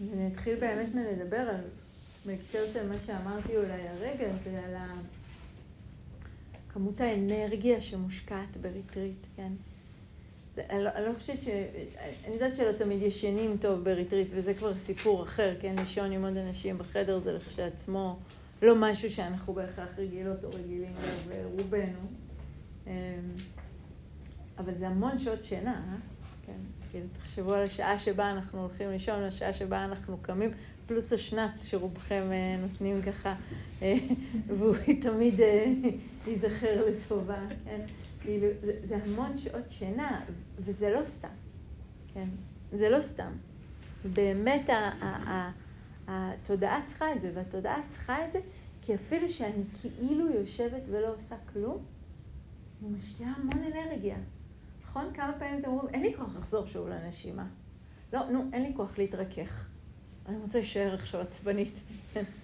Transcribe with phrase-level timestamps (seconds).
[0.00, 1.60] אני אתחיל באמת מלדבר על,
[2.26, 4.74] בהקשר של מה שאמרתי אולי הרגע, זה על.
[6.72, 9.52] כמות האנרגיה שמושקעת בריטריט, כן?
[10.70, 11.48] אני לא, לא חושבת ש...
[12.26, 15.76] אני יודעת שלא תמיד ישנים טוב בריטריט, וזה כבר סיפור אחר, כן?
[15.78, 18.18] לישון עם עוד אנשים בחדר זה לכשעצמו
[18.62, 20.92] לא משהו שאנחנו בהכרח רגילות או רגילים
[21.30, 21.98] אליו רובנו.
[22.86, 22.92] אמ,
[24.58, 26.17] אבל זה המון שעות שינה, אה?
[26.48, 26.88] כן?
[26.90, 30.50] כאילו, תחשבו על השעה שבה אנחנו הולכים לישון, השעה שבה אנחנו קמים,
[30.86, 33.34] פלוס השנץ שרובכם אה, נותנים ככה,
[33.82, 33.94] אה,
[34.58, 35.72] והוא תמיד אה,
[36.26, 37.80] ייזכר לטובה, כן?
[38.20, 40.20] כאילו, זה, זה המון שעות שינה,
[40.58, 41.28] וזה לא סתם,
[42.14, 42.28] כן?
[42.72, 43.30] זה לא סתם.
[44.12, 44.70] באמת
[46.08, 48.40] התודעה צריכה את זה, והתודעה צריכה את זה
[48.82, 51.78] כי אפילו שאני כאילו יושבת ולא עושה כלום,
[52.82, 54.16] אני משקיעה המון אנרגיה.
[54.98, 55.14] נכון?
[55.14, 57.46] כמה פעמים אתם אומרים, אין לי כוח לחזור שוב לנשימה.
[58.12, 59.68] לא, נו, אין לי כוח להתרכך.
[60.26, 61.80] אני רוצה להישאר עכשיו עצבנית.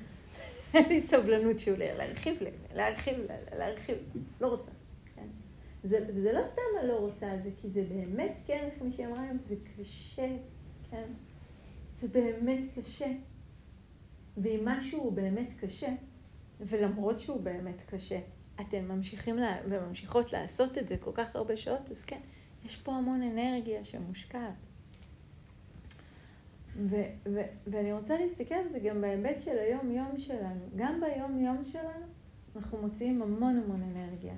[0.74, 2.34] אין לי סבלנות שוב להרחיב,
[2.74, 3.19] להרחיב,
[3.56, 3.96] להרחיב.
[4.41, 4.70] לא רוצה.
[5.14, 5.27] כן?
[5.84, 9.22] זה, זה לא סתם אני לא רוצה זה, כי זה באמת, כן, איך מישהי אמרה
[9.22, 10.28] היום, זה קשה,
[10.91, 11.06] כן?
[12.00, 13.12] זה באמת קשה.
[14.36, 15.89] ואם משהו הוא באמת קשה,
[16.61, 18.18] ולמרות שהוא באמת קשה,
[18.61, 22.20] אתם ממשיכים לה, וממשיכות לעשות את זה כל כך הרבה שעות, אז כן,
[22.64, 24.54] יש פה המון אנרגיה שמושקעת.
[26.76, 30.60] ו- ו- ואני רוצה להסתכל על זה גם בהיבט של היום-יום שלנו.
[30.76, 32.06] גם ביום-יום שלנו
[32.56, 34.34] אנחנו מוציאים המון המון אנרגיה.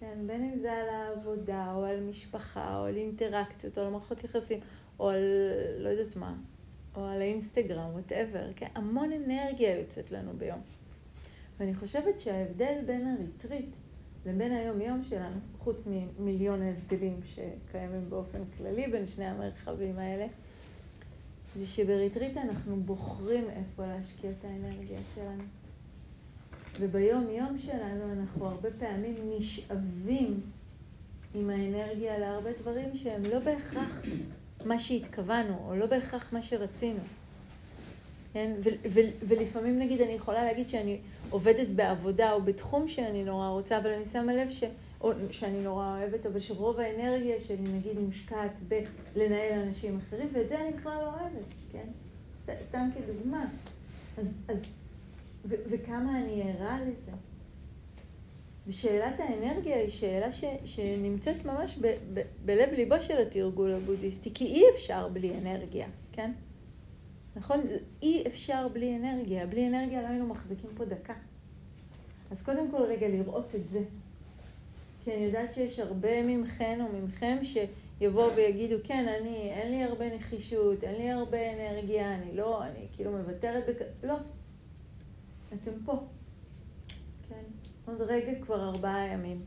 [0.00, 4.24] כן, בין אם זה על העבודה, או על משפחה, או על אינטראקציות, או על מערכות
[4.24, 4.60] יחסים,
[4.98, 5.22] או על
[5.78, 6.34] לא יודעת מה,
[6.96, 10.60] או על האינסטגרם, whatever, כן, המון אנרגיה יוצאת לנו ביום.
[11.58, 13.70] ואני חושבת שההבדל בין הריטריט
[14.26, 20.26] לבין היום-יום שלנו, חוץ ממיליון ההבדלים שקיימים באופן כללי בין שני המרחבים האלה,
[21.56, 25.42] זה שבריטריט אנחנו בוחרים איפה להשקיע את האנרגיה שלנו.
[26.80, 30.40] וביום-יום שלנו אנחנו הרבה פעמים נשאבים
[31.34, 34.02] עם האנרגיה להרבה דברים שהם לא בהכרח
[34.64, 37.00] מה שהתכוונו, או לא בהכרח מה שרצינו.
[38.32, 38.52] כן?
[39.28, 40.98] ולפעמים נגיד אני יכולה להגיד שאני
[41.30, 44.64] עובדת בעבודה או בתחום שאני נורא רוצה, אבל אני שמה לב ש...
[45.30, 48.52] שאני נורא אוהבת, אבל שרוב האנרגיה שלי נגיד מושקעת
[49.14, 51.86] בלנהל אנשים אחרים, ואת זה אני בכלל לא אוהבת, כן?
[52.68, 53.50] סתם כדוגמה.
[54.18, 54.56] אז, אז,
[55.44, 57.12] ו, וכמה אני ערה לזה.
[58.66, 64.44] ושאלת האנרגיה היא שאלה ש, שנמצאת ממש ב, ב, בלב ליבו של התרגול הבודהיסטי, כי
[64.44, 66.32] אי אפשר בלי אנרגיה, כן?
[67.36, 67.60] נכון?
[68.02, 69.46] אי אפשר בלי אנרגיה.
[69.46, 71.14] בלי אנרגיה לא היינו מחזיקים פה דקה.
[72.30, 73.80] אז קודם כל רגע לראות את זה.
[75.04, 80.16] כי אני יודעת שיש הרבה ממכן או ממכם שיבואו ויגידו, כן, אני, אין לי הרבה
[80.16, 83.82] נחישות, אין לי הרבה אנרגיה, אני לא, אני כאילו מוותרת בכ...
[84.02, 84.16] לא.
[85.48, 85.92] אתם פה.
[87.28, 87.42] כן?
[87.86, 89.42] עוד רגע כבר ארבעה ימים.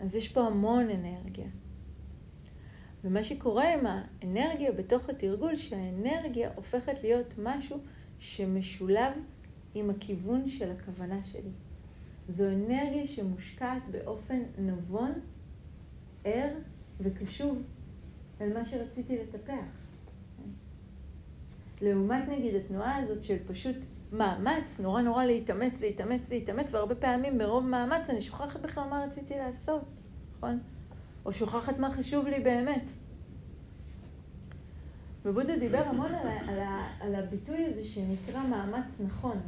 [0.00, 1.46] אז יש פה המון אנרגיה.
[3.04, 7.78] ומה שקורה עם האנרגיה בתוך התרגול, שהאנרגיה הופכת להיות משהו
[8.18, 9.12] שמשולב
[9.74, 11.50] עם הכיוון של הכוונה שלי.
[12.28, 15.12] זו אנרגיה שמושקעת באופן נבון,
[16.24, 16.48] ער
[17.00, 17.62] וקשוב
[18.40, 19.64] אל מה שרציתי לטפח.
[21.80, 23.76] לעומת נגיד התנועה הזאת של פשוט
[24.12, 29.34] מאמץ, נורא נורא להתאמץ, להתאמץ, להתאמץ, והרבה פעמים מרוב מאמץ אני שוכחת בכלל מה רציתי
[29.34, 29.84] לעשות,
[30.36, 30.58] נכון?
[31.24, 32.90] או שוכחת מה חשוב לי באמת.
[35.24, 36.58] ובודה דיבר המון על, על,
[37.00, 39.40] על הביטוי הזה שנקרא מאמץ נכון.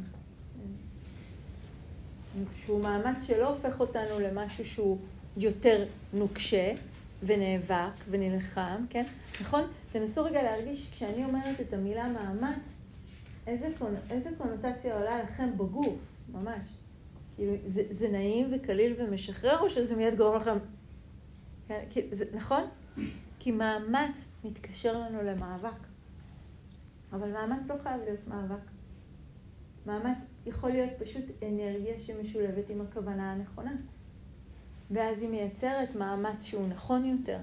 [2.55, 4.97] שהוא מאמץ שלא הופך אותנו למשהו שהוא
[5.37, 6.73] יותר נוקשה
[7.23, 9.03] ונאבק ונלחם, כן?
[9.41, 9.61] נכון?
[9.91, 12.77] תנסו רגע להרגיש, כשאני אומרת את המילה מאמץ,
[13.47, 13.95] איזה, קונ...
[14.09, 15.97] איזה קונוטציה עולה לכם בגוף,
[16.31, 16.67] ממש.
[17.35, 20.57] כאילו, זה, זה נעים וקליל ומשחרר, או שזה מיד גורם לכם...
[21.67, 22.01] כן?
[22.11, 22.63] זה, נכון?
[23.39, 25.79] כי מאמץ מתקשר לנו למאבק.
[27.13, 28.63] אבל מאמץ לא חייב להיות מאבק.
[29.85, 33.71] מאמץ יכול להיות פשוט אנרגיה שמשולבת עם הכוונה הנכונה.
[34.91, 37.37] ואז היא מייצרת מאמץ שהוא נכון יותר.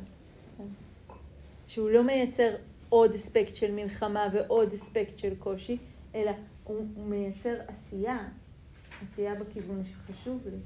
[1.68, 2.54] שהוא לא מייצר
[2.88, 5.78] עוד אספקט של מלחמה ועוד אספקט של קושי,
[6.14, 6.30] אלא
[6.64, 8.28] הוא, הוא מייצר עשייה,
[9.02, 10.58] עשייה בכיוון שחשוב לי.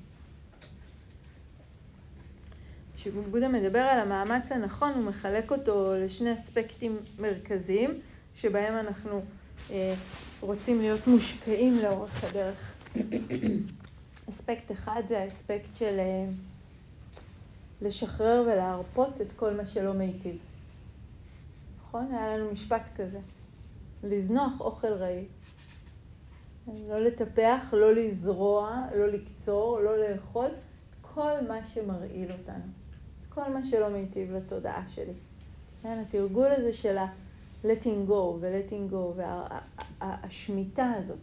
[2.97, 8.01] כשבודה מדבר על המאמץ הנכון, הוא מחלק אותו לשני אספקטים מרכזיים,
[8.35, 9.23] שבהם אנחנו
[9.71, 9.95] אה,
[10.41, 12.75] רוצים להיות מושקעים לאורך הדרך.
[14.31, 16.27] אספקט אחד זה האספקט של אה,
[17.81, 20.39] לשחרר ולהרפות את כל מה שלא מיטיב.
[21.81, 22.15] נכון?
[22.15, 23.19] היה לנו משפט כזה.
[24.05, 25.25] לזנוח אוכל רעי.
[26.89, 30.49] לא לטפח, לא לזרוע, לא לקצור, לא לאכול,
[31.03, 32.65] כל מה שמרעיל אותנו.
[33.29, 35.13] כל מה שלא מיטיב לתודעה שלי.
[35.83, 36.97] כן, התרגול הזה של
[37.65, 39.23] ה-letting go ו-letting go
[40.01, 41.19] והשמיטה הזאת.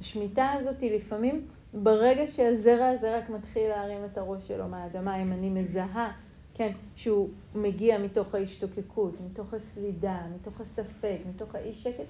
[0.00, 5.32] השמיטה הזאת היא לפעמים ברגע שהזרע הזה רק מתחיל להרים את הראש שלו מהאדמה, אם
[5.32, 6.12] אני מזהה,
[6.54, 12.04] כן, שהוא מגיע מתוך ההשתוקקות, מתוך הסלידה, מתוך הספק, מתוך האי שקט,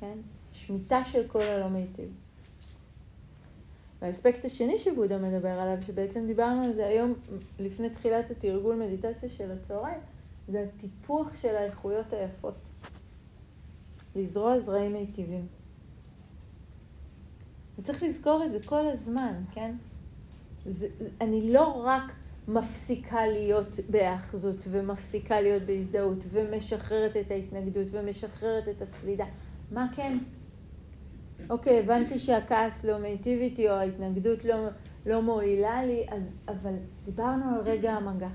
[0.00, 0.18] כן,
[0.52, 2.08] שמיטה של כל הלא מיטיב.
[4.02, 7.14] והאספקט השני שבודה מדבר עליו, שבעצם דיברנו על זה היום
[7.58, 10.00] לפני תחילת התרגול מדיטציה של הצהריים,
[10.48, 12.71] זה הטיפוח של האיכויות היפות.
[14.16, 15.46] לזרוע זרעים מיטיבים.
[17.78, 19.74] וצריך לזכור את זה כל הזמן, כן?
[20.66, 20.88] זה,
[21.20, 22.12] אני לא רק
[22.48, 29.24] מפסיקה להיות בהאחזות ומפסיקה להיות בהזדהות ומשחררת את ההתנגדות ומשחררת את הסלידה.
[29.70, 30.18] מה כן?
[31.50, 34.68] אוקיי, הבנתי שהכעס לא מיטיב איתי או ההתנגדות לא,
[35.06, 36.74] לא מועילה לי, אז, אבל
[37.04, 38.28] דיברנו על רגע המגע.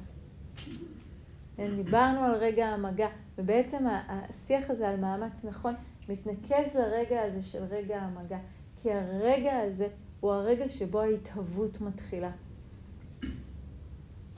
[1.56, 3.07] כן, דיברנו על רגע המגע,
[3.38, 5.74] ובעצם השיח הזה על מאמץ נכון
[6.10, 8.38] מתנקז לרגע הזה של רגע המגע,
[8.81, 9.88] כי הרגע הזה
[10.19, 12.31] הוא הרגע שבו ההתהוות מתחילה.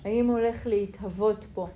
[0.05, 1.67] האם הולך להתהוות פה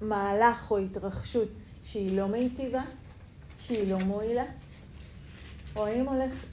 [0.00, 1.48] מהלך או התרחשות
[1.84, 2.82] שהיא לא מיטיבה,
[3.58, 4.44] שהיא לא מועילה?
[5.76, 6.44] או האם הולך,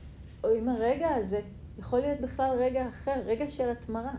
[0.43, 1.41] או אם הרגע הזה
[1.79, 4.13] יכול להיות בכלל רגע אחר, רגע של התמרה.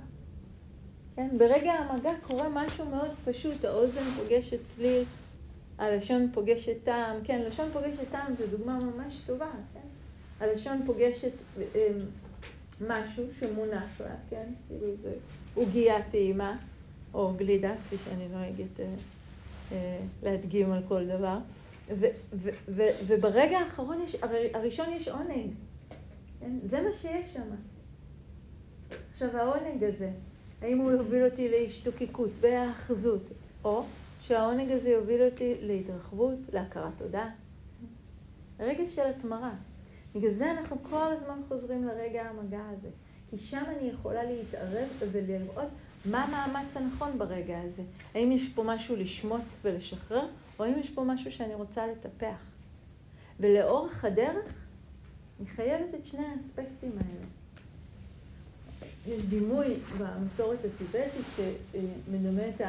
[1.19, 1.39] כן?
[1.39, 5.05] ברגע המגע קורה משהו מאוד פשוט, האוזן פוגשת צליל,
[5.79, 9.89] הלשון פוגשת טעם, כן, לשון פוגשת טעם זו דוגמה ממש טובה, כן?
[10.41, 11.33] הלשון פוגשת
[11.75, 11.89] אה,
[12.81, 14.53] משהו שמונח לה, כן?
[14.69, 15.15] כאילו זה
[15.55, 16.57] עוגייה טעימה,
[17.15, 18.87] או גלידה, כפי שאני נוהגת אה,
[19.73, 21.39] אה, להדגים על כל דבר.
[21.89, 24.17] ו, ו, ו, וברגע האחרון, יש,
[24.55, 25.51] הראשון יש עונג.
[26.41, 26.53] כן?
[26.71, 27.51] זה מה שיש שם.
[29.13, 30.11] עכשיו, העונג הזה,
[30.63, 33.23] האם הוא יוביל אותי להשתוקקות ולהאחזות,
[33.65, 33.85] או
[34.21, 37.29] שהעונג הזה יוביל אותי להתרחבות, להכרת תודה.
[38.61, 39.55] רגע של התמרה.
[40.15, 42.89] בגלל זה אנחנו כל הזמן חוזרים לרגע המגע הזה.
[43.31, 45.69] כי שם אני יכולה להתערב ולראות
[46.05, 47.83] מה המאמץ הנכון ברגע הזה.
[48.15, 50.27] האם יש פה משהו לשמוט ולשחרר,
[50.59, 52.37] או האם יש פה משהו שאני רוצה לטפח.
[53.41, 54.55] ולאורך הדרך,
[55.41, 57.27] אני חייבת את שני האספקטים האלה.
[59.09, 62.61] יש דימוי במסורת הטיבטית שמדמה את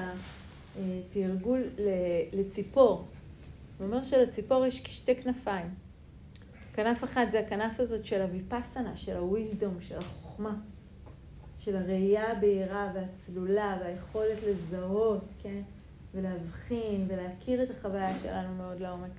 [0.78, 1.64] התרגול
[2.34, 3.08] לציפור.
[3.78, 5.70] הוא אומר שלציפור יש שתי כנפיים.
[6.74, 10.56] כנף אחת זה הכנף הזאת של הוויפסנה, של הוויזדום, של החוכמה,
[11.60, 15.62] של הראייה הבהירה והצלולה והיכולת לזהות, כן?
[16.16, 19.12] ולהבחין ולהכיר את החוויה שלנו מאוד לעומק.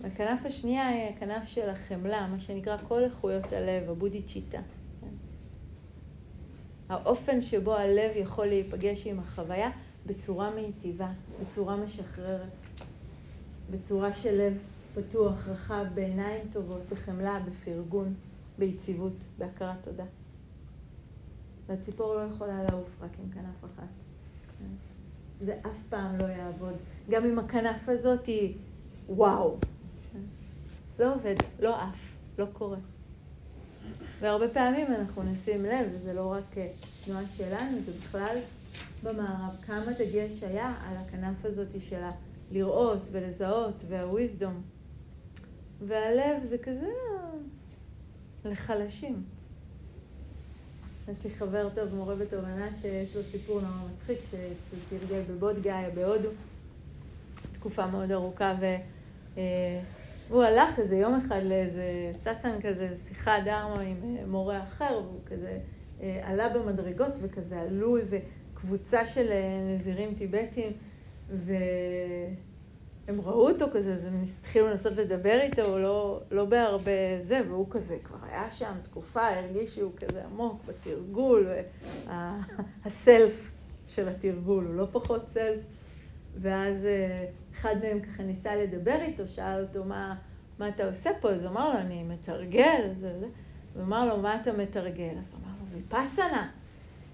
[0.00, 4.60] והכנף השנייה היא הכנף של החמלה, מה שנקרא כל איכויות הלב, הבודי צ'יטה.
[6.92, 9.70] האופן שבו הלב יכול להיפגש עם החוויה
[10.06, 11.08] בצורה מיטיבה,
[11.40, 12.48] בצורה משחררת,
[13.70, 14.58] בצורה של לב
[14.94, 18.14] פתוח, רחב, בעיניים טובות, בחמלה, בפרגון,
[18.58, 20.04] ביציבות, בהכרת תודה.
[21.66, 23.88] והציפור לא יכולה לעוף רק עם כנף אחת.
[25.40, 26.74] זה אף פעם לא יעבוד.
[27.10, 28.56] גם אם הכנף הזאת היא
[29.08, 29.56] וואו.
[30.98, 32.78] לא עובד, לא עף, לא קורה.
[34.20, 36.68] והרבה פעמים אנחנו נשים לב, וזה לא רק אה,
[37.04, 38.36] תנועה שלנו, זה בכלל
[39.02, 42.02] במערב, כמה דגש היה על הכנף הזאת של
[42.50, 44.62] הלראות ולזהות והוויזדום.
[45.86, 46.90] והלב זה כזה
[48.44, 49.22] לחלשים.
[51.08, 55.90] יש לי חבר טוב, מורה בתובנה, שיש לו סיפור נורא מצחיק, שהוא תרגל בבוד גאיה
[55.90, 56.28] בהודו,
[57.52, 58.54] תקופה מאוד ארוכה,
[60.28, 65.20] והוא הלך איזה יום אחד לאיזה סטאצן כזה, שיחה דרמה עם אה, מורה אחר, והוא
[65.26, 65.58] כזה
[66.02, 68.18] אה, עלה במדרגות וכזה עלו איזה
[68.54, 70.72] קבוצה של אה, נזירים טיבטים,
[71.30, 71.54] ו...
[73.08, 77.40] הם ראו אותו כזה, אז הם התחילו לנסות לדבר איתו, הוא לא, לא בהרבה זה,
[77.48, 81.46] והוא כזה כבר היה שם תקופה, הרגיש שהוא כזה עמוק בתרגול,
[82.84, 83.50] הסלף
[83.94, 85.60] של התרגול, הוא לא פחות סלף.
[86.40, 86.86] ואז
[87.62, 90.14] אחד מהם ככה ניסה לדבר איתו, שאל אותו מה,
[90.58, 92.90] מה אתה עושה פה, אז הוא אמר לו, אני מתרגל.
[93.74, 95.14] הוא אמר לו, מה אתה מתרגל?
[95.22, 96.50] אז הוא אמר לו, ויפאסנה.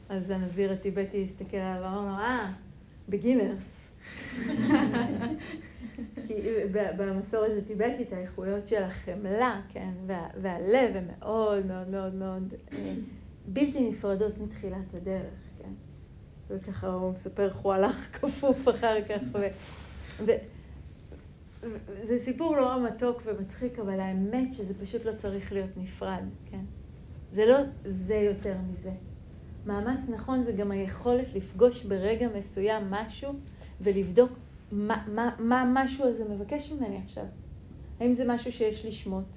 [0.08, 2.52] אז הנזיר הטיבטי הסתכל עליו ואמר לו, אה,
[3.08, 3.90] בגינרס.
[6.26, 6.34] כי
[6.96, 12.94] במסורת הטיבטית האיכויות של החמלה, כן, וה, והלב הם מאוד מאוד מאוד מאוד אה,
[13.46, 15.72] בלתי נפרדות מתחילת הדרך, כן.
[16.48, 19.40] וככה הוא מספר איך הוא הלך כפוף אחר כך.
[20.26, 20.32] ו,
[22.08, 26.64] זה סיפור לא מתוק ומצחיק, אבל האמת שזה פשוט לא צריך להיות נפרד, כן?
[27.32, 28.92] זה לא זה יותר מזה.
[29.66, 33.32] מאמץ נכון זה גם היכולת לפגוש ברגע מסוים משהו
[33.80, 34.32] ולבדוק
[34.72, 37.24] מה, המשהו הזה מבקש ממני עכשיו.
[38.00, 39.36] האם זה משהו שיש לשמוט?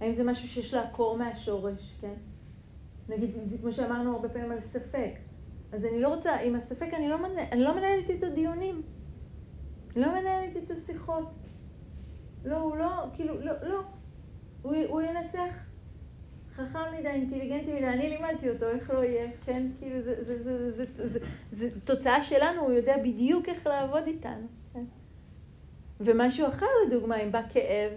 [0.00, 2.14] האם זה משהו שיש לעקור מהשורש, כן?
[3.08, 3.30] נגיד,
[3.60, 5.12] כמו שאמרנו הרבה פעמים על ספק.
[5.72, 8.82] אז אני לא רוצה, עם הספק אני לא, מנהל, אני לא מנהלת איתו דיונים.
[9.96, 11.28] לא מנהלת איתו שיחות.
[12.44, 13.80] לא, הוא לא, כאילו, לא, לא.
[14.62, 15.54] הוא, הוא ינצח.
[16.56, 19.66] חכם מדי, אינטליגנטי מדי, אני לימדתי אותו, איך לא יהיה, כן?
[19.78, 21.18] כאילו, זה, זה, זה, זה, זה, זה,
[21.52, 24.84] זה תוצאה שלנו, הוא יודע בדיוק איך לעבוד איתנו, כן?
[26.00, 27.92] ומשהו אחר, לדוגמה, אם בא כאב,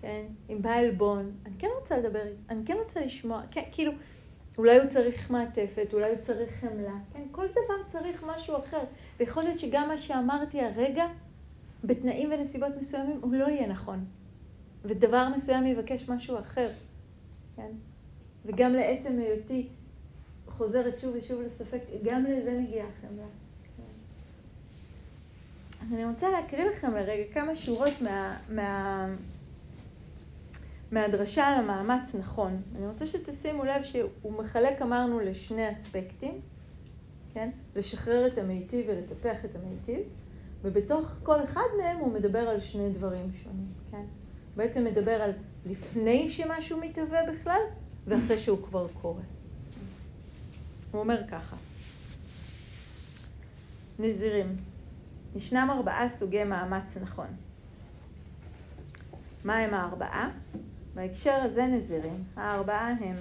[0.00, 0.22] כן?
[0.50, 3.92] אם בא עלבון, אני כן רוצה לדבר, אני כן רוצה לשמוע, כן, כאילו,
[4.58, 7.22] אולי הוא צריך מעטפת, אולי הוא צריך חמלה, כן?
[7.30, 8.80] כל דבר צריך משהו אחר.
[9.20, 11.06] ויכול להיות שגם מה שאמרתי הרגע,
[11.84, 14.04] בתנאים ונסיבות מסוימים, הוא לא יהיה נכון.
[14.84, 16.68] ודבר מסוים יבקש משהו אחר,
[17.56, 17.70] כן?
[18.46, 19.68] וגם לעצם היותי
[20.46, 23.26] חוזרת שוב ושוב לספק, גם לזה מגיעה חמלה.
[23.76, 23.82] כן?
[25.82, 28.38] אז אני רוצה להקריא לכם לרגע כמה שורות מה...
[28.48, 29.06] מה
[30.94, 32.62] מהדרשה על המאמץ נכון.
[32.76, 36.40] אני רוצה שתשימו לב שהוא מחלק, אמרנו, לשני אספקטים,
[37.32, 37.50] כן?
[37.76, 40.00] לשחרר את המיטיב ולטפח את המיטיב,
[40.62, 44.02] ובתוך כל אחד מהם הוא מדבר על שני דברים שונים, כן?
[44.56, 45.32] בעצם מדבר על
[45.66, 47.60] לפני שמשהו מתהווה בכלל,
[48.06, 49.22] ואחרי שהוא כבר קורה.
[50.92, 51.56] הוא אומר ככה:
[53.98, 54.56] נזירים,
[55.36, 57.26] ישנם ארבעה סוגי מאמץ נכון.
[59.44, 60.30] מה הם הארבעה?
[60.94, 63.16] בהקשר הזה נזירים, הארבעה הם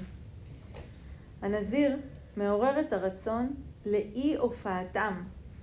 [1.42, 1.98] הנזיר
[2.38, 3.53] מעורר את הרצון
[3.86, 5.13] לאי הופעתם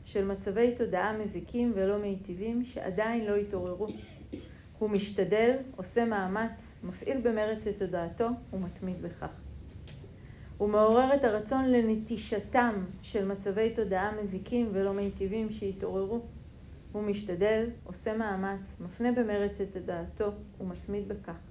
[0.05, 3.89] של מצבי תודעה מזיקים ולא מיטיבים שעדיין לא התעוררו.
[4.79, 9.31] הוא משתדל, עושה מאמץ, מפעיל במרץ את תודעתו ומתמיד בכך.
[10.59, 16.21] הוא מעורר את הרצון לנטישתם של מצבי תודעה מזיקים ולא מיטיבים שהתעוררו.
[16.93, 21.50] הוא משתדל, עושה מאמץ, מפנה במרץ את תודעתו ומתמיד בכך.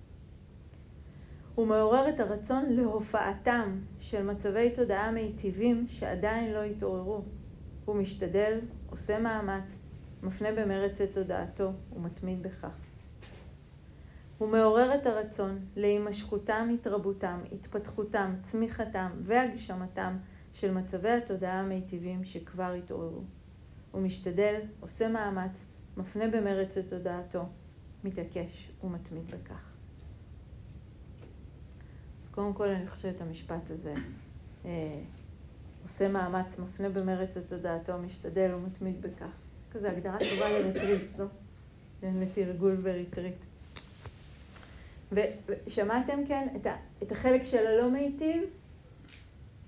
[1.59, 7.21] הוא מעורר את הרצון להופעתם של מצבי תודעה מיטיבים שעדיין לא התעוררו.
[7.85, 9.75] הוא משתדל, עושה מאמץ,
[10.23, 12.77] מפנה במרץ את תודעתו ומתמיד בכך.
[14.37, 20.17] הוא מעורר את הרצון להימשכותם, התרבותם, התפתחותם, צמיחתם והגשמתם
[20.53, 23.21] של מצבי התודעה המיטיבים שכבר התעוררו.
[23.91, 25.65] הוא משתדל, עושה מאמץ,
[25.97, 27.43] מפנה במרץ את תודעתו,
[28.03, 29.68] מתעקש ומתמיד בכך.
[32.39, 33.93] קודם כל אני חושבת את המשפט הזה,
[34.65, 34.99] אה,
[35.83, 39.31] עושה מאמץ, מפנה במרץ את תודעתו, משתדל ומתמיד בכך.
[39.71, 41.25] כזה הגדרה טובה לריטריט, לא?
[42.03, 43.35] לתרגול וריטריט.
[45.11, 48.43] ושמעתם כן את, ה, את החלק של הלא מיטיב,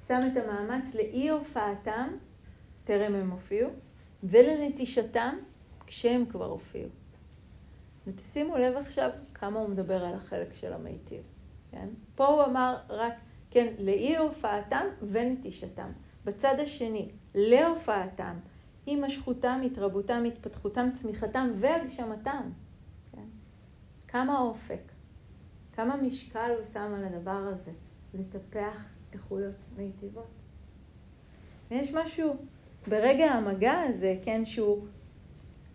[0.07, 2.07] שם את המאמץ לאי הופעתם,
[2.83, 3.69] טרם הם הופיעו,
[4.23, 5.35] ולנטישתם
[5.87, 6.89] כשהם כבר הופיעו.
[8.07, 11.30] ותשימו לב עכשיו כמה הוא מדבר על החלק של המיטיב.
[11.71, 11.87] כן?
[12.15, 13.13] פה הוא אמר רק,
[13.51, 15.91] כן, לאי הופעתם ונטישתם.
[16.25, 18.35] בצד השני, להופעתם,
[18.85, 22.49] הימשכותם, התרבותם, התפתחותם, צמיחתם והגשמתם.
[23.11, 23.25] כן?
[24.07, 24.91] כמה אופק,
[25.73, 27.71] כמה משקל הוא שם על הדבר הזה,
[28.13, 30.27] לטפח איכויות מיטיבות.
[31.71, 32.35] ויש משהו
[32.87, 34.85] ברגע המגע הזה, כן, שהוא,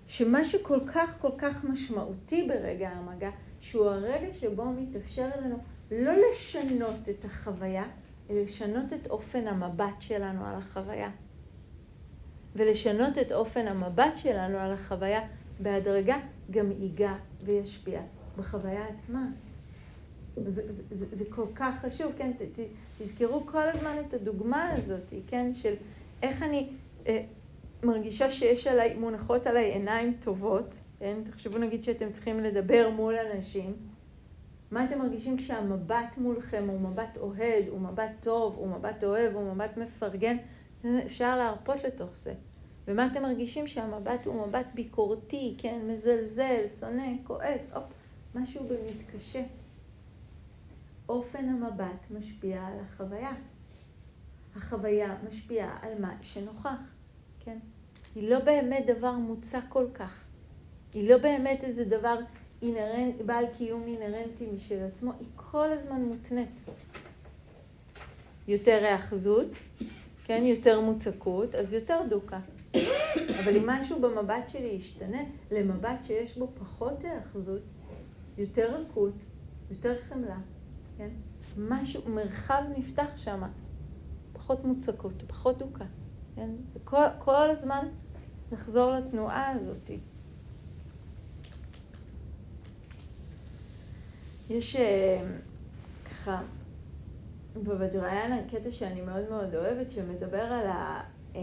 [0.06, 5.58] שמה שכל כך כל כך משמעותי ברגע המגע, שהוא הרגע שבו מתאפשר לנו
[5.90, 7.84] לא לשנות את החוויה,
[8.30, 11.10] אלא לשנות את אופן המבט שלנו על החוויה.
[12.56, 15.20] ולשנות את אופן המבט שלנו על החוויה
[15.60, 16.16] בהדרגה
[16.50, 17.14] גם ייגע
[17.44, 18.00] וישפיע
[18.36, 19.26] בחוויה עצמה.
[20.36, 22.32] זה, זה, זה, כל כך חשוב, כן?
[22.32, 22.60] ת, ת,
[22.98, 25.54] תזכרו כל הזמן את הדוגמה הזאת, כן?
[25.54, 25.74] של
[26.22, 26.68] איך אני
[27.06, 27.24] אה,
[27.82, 31.16] מרגישה שיש עליי, מונחות עליי עיניים טובות, כן?
[31.30, 33.76] תחשבו נגיד שאתם צריכים לדבר מול אנשים.
[34.70, 39.54] מה אתם מרגישים כשהמבט מולכם הוא מבט אוהד, הוא מבט טוב, הוא מבט אוהב, הוא
[39.54, 40.36] מבט מפרגן?
[41.06, 42.34] אפשר להרפות לתוך זה.
[42.88, 47.84] ומה אתם מרגישים שהמבט הוא מבט ביקורתי, כן, מזלזל, שונא, כועס, הופ,
[48.34, 49.42] משהו במתקשה.
[51.08, 53.32] אופן המבט משפיע על החוויה.
[54.56, 56.80] החוויה משפיעה על מה שנוכח,
[57.40, 57.58] כן?
[58.14, 60.24] היא לא באמת דבר מוצק כל כך.
[60.94, 62.18] היא לא באמת איזה דבר
[62.62, 66.48] אינרנט, בעל קיום אינהרנטי משל עצמו, היא כל הזמן מותנית.
[68.48, 69.48] יותר היאחזות,
[70.24, 72.40] כן, יותר מוצקות, אז יותר דוקה.
[73.44, 77.62] אבל אם משהו במבט שלי ישתנה למבט שיש בו פחות היאחזות,
[78.38, 79.14] יותר רכות,
[79.70, 80.38] יותר חמלה,
[80.98, 81.08] כן?
[81.58, 83.42] משהו, מרחב נפתח שם,
[84.32, 85.84] פחות מוצקות, פחות דוקה,
[86.34, 86.50] כן?
[86.84, 87.88] כל, כל הזמן
[88.52, 89.90] לחזור לתנועה הזאת.
[94.50, 95.22] יש אה,
[96.04, 96.42] ככה
[97.62, 101.00] בווג'ריאנה קטע שאני מאוד מאוד אוהבת, שמדבר על, ה,
[101.36, 101.40] אה,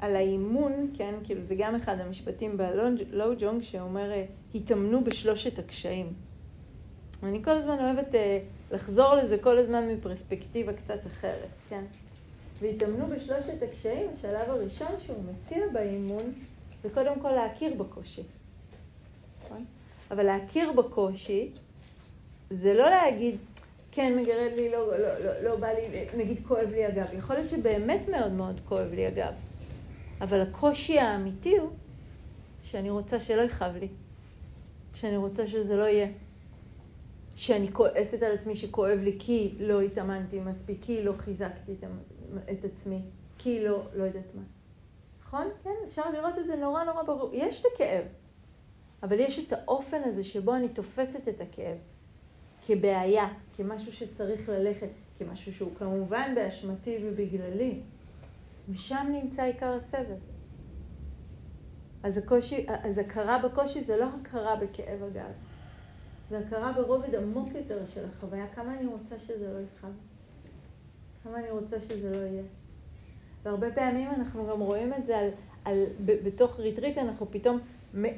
[0.00, 6.12] על האימון, כן, כאילו זה גם אחד המשפטים בלואו ג'ונג שאומר, אה, התאמנו בשלושת הקשיים.
[7.22, 8.14] אני כל הזמן אוהבת
[8.70, 11.84] לחזור לזה כל הזמן מפרספקטיבה קצת אחרת, כן?
[12.60, 16.32] והתאמנו בשלושת הקשיים, השלב הראשון שהוא מציע באימון,
[16.82, 18.22] זה קודם כל להכיר בקושי.
[20.10, 21.50] אבל להכיר בקושי,
[22.50, 23.36] זה לא להגיד,
[23.92, 27.06] כן, מגרד לי, לא, לא, לא, לא בא לי, נגיד כואב לי הגב.
[27.18, 29.32] יכול להיות שבאמת מאוד מאוד כואב לי הגב.
[30.20, 31.70] אבל הקושי האמיתי הוא
[32.64, 33.88] שאני רוצה שלא יכאב לי.
[34.94, 36.08] שאני רוצה שזה לא יהיה.
[37.36, 41.72] שאני כועסת על עצמי שכואב לי כי לא התאמנתי מספיק, כי לא חיזקתי
[42.50, 43.00] את עצמי,
[43.38, 44.42] כי לא, לא יודעת מה.
[45.22, 45.46] נכון?
[45.64, 47.30] כן, אפשר לראות את זה נורא נורא ברור.
[47.32, 48.04] יש את הכאב,
[49.02, 51.76] אבל יש את האופן הזה שבו אני תופסת את הכאב
[52.66, 54.88] כבעיה, כמשהו שצריך ללכת,
[55.18, 57.80] כמשהו שהוא כמובן באשמתי ובגללי.
[58.68, 60.14] ושם נמצא עיקר הסבל.
[62.02, 65.32] אז, הקושי, אז הכרה בקושי זה לא הכרה בכאב הגב,
[66.30, 69.90] זה הכרה ברובד עמוק יותר של החוויה, כמה אני רוצה שזה לא יכאב,
[71.24, 72.42] כמה אני רוצה שזה לא יהיה.
[73.42, 75.28] והרבה פעמים אנחנו גם רואים את זה על,
[75.68, 77.58] על, בתוך ריטריט, אנחנו פתאום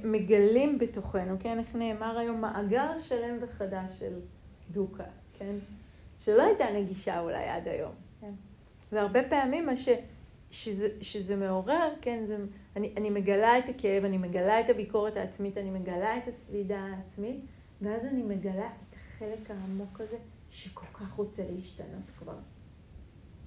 [0.05, 4.13] מגלים בתוכנו, כן, איך נאמר היום, מאגר שלם וחדש של
[4.71, 5.05] דוקה,
[5.39, 5.55] כן,
[6.21, 8.33] שלא הייתה נגישה אולי עד היום, כן,
[8.93, 9.89] והרבה פעמים מה ש,
[10.51, 12.37] שזה, שזה מעורר, כן, זה,
[12.77, 17.41] אני, אני מגלה את הכאב, אני מגלה את הביקורת העצמית, אני מגלה את הסלידה העצמית,
[17.83, 20.17] ואז אני מגלה את החלק העמוק הזה
[20.51, 22.37] שכל כך רוצה להשתנות כבר,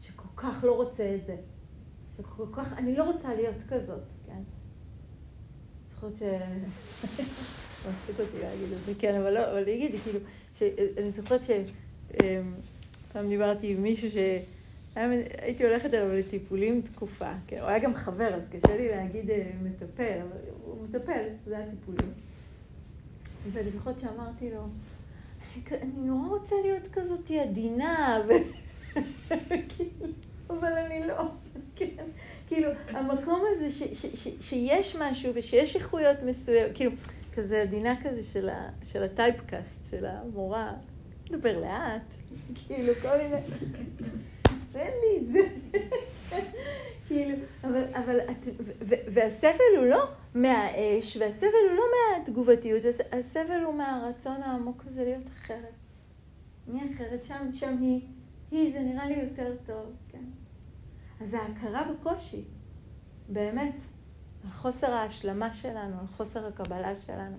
[0.02, 1.36] שכל כך לא רוצה את זה,
[2.18, 4.42] שכל כך, אני לא רוצה להיות כזאת, כן.
[5.96, 6.24] זוכרת ש...
[7.90, 10.20] מצחיק אותי להגיד את זה, כן, אבל לא, אבל להגיד, כאילו,
[10.98, 14.16] אני זוכרת שפעם דיברתי עם מישהו ש...
[14.96, 19.52] הייתי הולכת אליו לטיפולים תקופה, כן, הוא היה גם חבר, אז קשה לי להגיד אה,
[19.64, 22.14] מטפל, אבל הוא מטפל, זה היה טיפולים.
[23.52, 24.62] ואני זוכרת שאמרתי לו,
[25.72, 28.18] אני נורא רוצה להיות כזאת עדינה,
[30.50, 31.24] אבל אני לא.
[32.48, 36.92] כאילו, המקום הזה ש, ש, ש, שיש משהו ושיש איכויות מסוימות, כאילו,
[37.34, 40.74] כזה עדינה כזה של, ה, של הטייפקאסט, של המורה,
[41.30, 42.14] דבר לאט,
[42.68, 43.36] כאילו, כל מיני...
[44.72, 45.40] תן לי את זה.
[47.08, 48.20] כאילו, אבל, אבל,
[48.88, 51.84] והסבל הוא לא מהאש, והסבל הוא לא
[52.18, 55.74] מהתגובתיות, הסבל הוא מהרצון העמוק הזה להיות אחרת.
[56.68, 57.26] מי אחרת?
[57.26, 58.02] שם, שם היא,
[58.52, 60.24] היא, זה נראה לי יותר טוב, כן.
[61.24, 62.44] אז ההכרה בקושי,
[63.30, 63.76] באמת,
[64.44, 67.38] על חוסר ההשלמה שלנו, על חוסר הקבלה שלנו,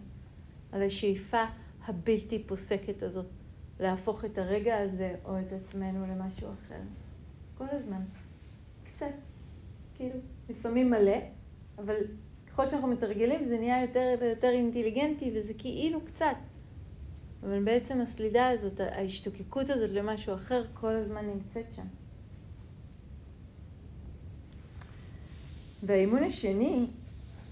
[0.72, 1.44] על השאיפה
[1.86, 3.26] הבלתי פוסקת הזאת
[3.80, 6.80] להפוך את הרגע הזה או את עצמנו למשהו אחר.
[7.58, 8.02] כל הזמן.
[8.84, 9.06] קצת.
[9.94, 10.18] כאילו,
[10.48, 11.18] לפעמים מלא,
[11.78, 11.96] אבל
[12.46, 16.36] ככל שאנחנו מתרגלים זה נהיה יותר ויותר אינטליגנטי וזה כאילו קצת.
[17.42, 21.86] אבל בעצם הסלידה הזאת, ההשתוקקות הזאת למשהו אחר, כל הזמן נמצאת שם.
[25.86, 26.86] והאימון השני,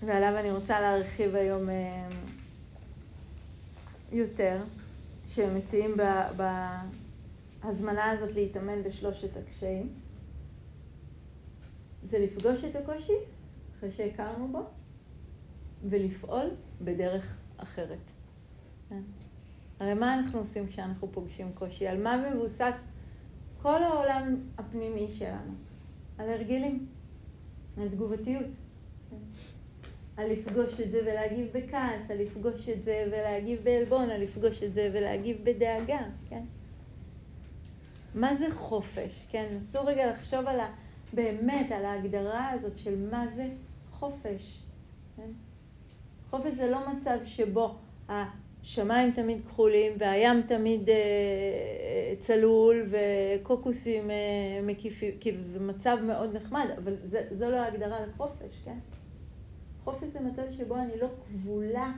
[0.06, 2.08] ועליו אני רוצה להרחיב היום אה,
[4.12, 4.62] יותר,
[5.26, 5.96] שמציעים
[6.36, 9.88] בהזמנה הזאת להתאמן בשלושת הקשיים,
[12.10, 13.12] זה לפגוש את הקושי
[13.78, 14.62] אחרי שהכרנו בו,
[15.88, 18.10] ולפעול בדרך אחרת.
[18.88, 19.02] כן?
[19.80, 21.86] הרי מה אנחנו עושים כשאנחנו פוגשים קושי?
[21.86, 22.84] על מה מבוסס
[23.62, 25.52] כל העולם הפנימי שלנו?
[26.18, 26.86] על הרגלים.
[27.80, 28.46] על תגובתיות.
[30.16, 34.74] על לפגוש את זה ולהגיב בכעס, על לפגוש את זה ולהגיב בעלבון, על לפגוש את
[34.74, 36.42] זה ולהגיב בדאגה, כן?
[38.14, 39.46] מה זה חופש, כן?
[39.56, 40.72] נסו רגע לחשוב על ה...
[41.12, 43.48] באמת, על ההגדרה הזאת של מה זה
[43.90, 44.62] חופש,
[45.16, 45.30] כן?
[46.30, 47.74] חופש זה לא מצב שבו
[48.62, 54.16] השמיים תמיד כחולים והים תמיד אה, צלול וקוקוסים אה,
[54.62, 58.78] מקיפים, כאילו זה מצב מאוד נחמד, אבל זה, זו לא ההגדרה לחופש, כן?
[59.84, 61.92] חופש זה מצב שבו אני לא כבולה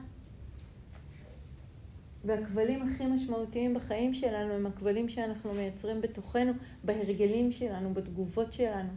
[2.24, 6.52] והכבלים הכי משמעותיים בחיים שלנו הם הכבלים שאנחנו מייצרים בתוכנו,
[6.84, 8.90] בהרגלים שלנו, בתגובות שלנו,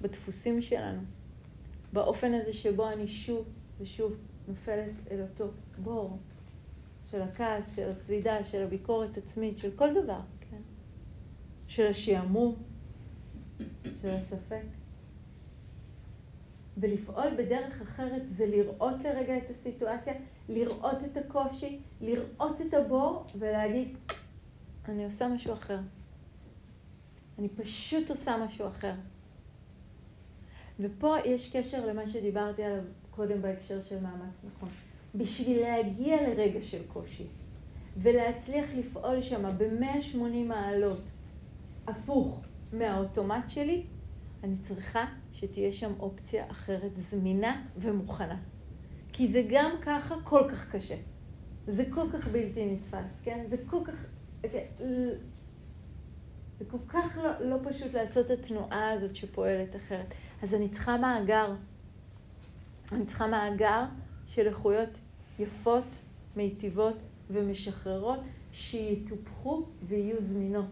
[0.00, 1.00] בדפוסים שלנו.
[1.92, 3.44] באופן הזה שבו אני שוב
[3.80, 4.12] ושוב
[4.48, 6.18] נופלת אל אותו בור
[7.10, 10.60] של הכעס, של הסלידה, של הביקורת עצמית, של כל דבר, כן?
[11.66, 12.54] של השעמום,
[14.02, 14.62] של הספק.
[16.76, 20.14] ולפעול בדרך אחרת זה לראות לרגע את הסיטואציה,
[20.48, 23.96] לראות את הקושי, לראות את הבור ולהגיד,
[24.88, 25.78] אני עושה משהו אחר.
[27.38, 28.94] אני פשוט עושה משהו אחר.
[30.80, 34.68] ופה יש קשר למה שדיברתי עליו קודם בהקשר של מאמץ נכון.
[35.14, 37.26] בשביל להגיע לרגע של קושי
[37.96, 41.00] ולהצליח לפעול שם ב-180 מעלות
[41.86, 42.40] הפוך
[42.72, 43.86] מהאוטומט שלי,
[44.44, 48.36] אני צריכה שתהיה שם אופציה אחרת זמינה ומוכנה.
[49.12, 50.96] כי זה גם ככה כל כך קשה.
[51.66, 53.44] זה כל כך בלתי נתפס, כן?
[53.48, 54.06] זה כל כך...
[56.58, 60.14] זה כל כך לא, לא פשוט לעשות את התנועה הזאת שפועלת אחרת.
[60.42, 61.54] אז אני צריכה מאגר.
[62.92, 63.84] אני צריכה מאגר
[64.34, 64.98] של איכויות
[65.38, 65.84] יפות,
[66.36, 66.96] מיטיבות
[67.30, 68.20] ומשחררות,
[68.52, 70.70] שיטופחו ויהיו זמינות.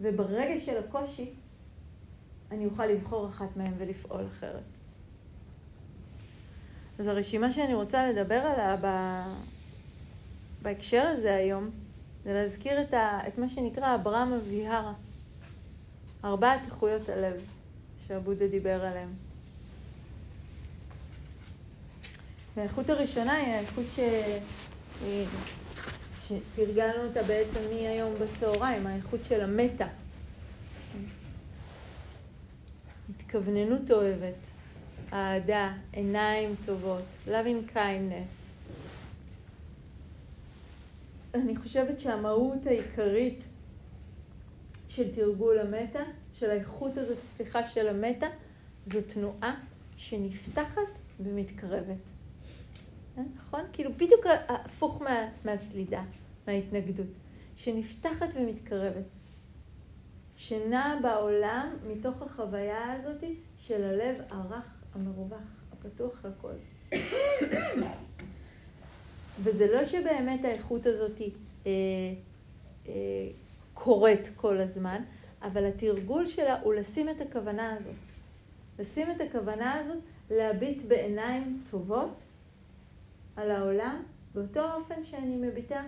[0.00, 1.30] וברגע של הקושי,
[2.50, 4.62] אני אוכל לבחור אחת מהן ולפעול אחרת.
[6.98, 8.86] אז הרשימה שאני רוצה לדבר עליה ב...
[10.62, 11.70] בהקשר הזה היום,
[12.24, 13.20] זה להזכיר את, ה...
[13.28, 14.92] את מה שנקרא אברהם אביהרה,
[16.24, 17.44] ארבעת איכויות הלב
[18.06, 19.08] שהבודה דיבר עליהן.
[22.56, 24.00] והאיכות הראשונה היא האיכות ש...
[26.28, 29.86] שתרגלנו אותה בעצם מהיום בצהריים, האיכות של המטה.
[33.10, 34.46] התכווננות אוהבת,
[35.12, 38.50] אהדה, עיניים טובות, loving kindness.
[41.34, 43.44] אני חושבת שהמהות העיקרית
[44.88, 46.02] של תרגול המטה,
[46.34, 48.26] של האיכות הזאת, סליחה, של המטה,
[48.86, 49.54] זו תנועה
[49.96, 52.09] שנפתחת ומתקרבת.
[53.18, 53.60] אה, נכון?
[53.72, 56.02] כאילו בדיוק הפוך מה, מהסלידה,
[56.46, 57.06] מההתנגדות,
[57.56, 59.04] שנפתחת ומתקרבת.
[60.36, 63.24] שנעה בעולם מתוך החוויה הזאת
[63.58, 65.38] של הלב הרך, המרווח,
[65.72, 66.52] הפתוח לכל.
[69.42, 71.70] וזה לא שבאמת האיכות הזאת אה,
[72.88, 72.92] אה,
[73.74, 75.02] קורית כל הזמן,
[75.42, 77.94] אבל התרגול שלה הוא לשים את הכוונה הזאת.
[78.78, 79.98] לשים את הכוונה הזאת
[80.30, 82.22] להביט בעיניים טובות
[83.36, 84.02] על העולם,
[84.34, 85.82] באותו אופן שאני מביטה,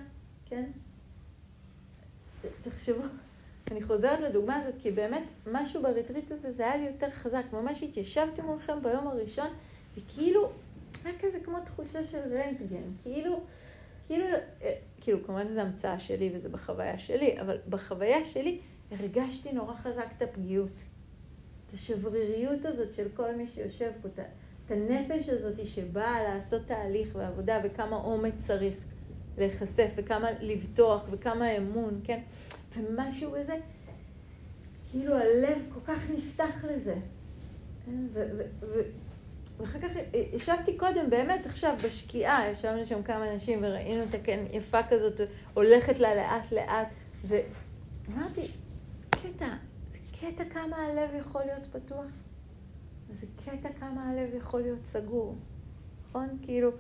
[0.47, 0.71] כן?
[2.63, 3.03] תחשבו,
[3.71, 7.45] אני חוזרת לדוגמה הזאת, כי באמת משהו בריטריט הזה זה היה לי יותר חזק.
[7.53, 9.49] ממש התיישבתי מולכם ביום הראשון,
[9.97, 10.51] וכאילו,
[11.05, 12.83] היה כזה כמו תחושה של רנטגן.
[13.03, 13.41] כאילו,
[14.07, 14.25] כאילו,
[14.63, 20.07] אה, כאילו, כמובן זו המצאה שלי וזה בחוויה שלי, אבל בחוויה שלי הרגשתי נורא חזק
[20.17, 20.69] את הפגיעות.
[21.69, 24.09] את השבריריות הזאת של כל מי שיושב פה,
[24.67, 28.75] את הנפש הזאת שבאה לעשות תהליך ועבודה וכמה אומץ צריך
[29.39, 32.21] להיחשף וכמה לבטוח וכמה אמון, כן?
[32.77, 33.57] ומשהו בזה,
[34.91, 36.95] כאילו הלב כל כך נפתח לזה.
[37.87, 38.21] כן?
[39.59, 39.89] ואחר כך
[40.33, 45.21] ישבתי קודם, באמת עכשיו בשקיעה, ישבנו שם כמה אנשים וראינו אותה כן יפה כזאת,
[45.55, 46.95] הולכת לה לאט לאט,
[47.25, 48.49] ואמרתי,
[49.11, 49.49] קטע,
[50.21, 52.07] קטע כמה הלב יכול להיות פתוח,
[53.13, 55.37] זה קטע כמה הלב יכול להיות סגור,
[56.09, 56.39] נכון?
[56.43, 56.71] כאילו,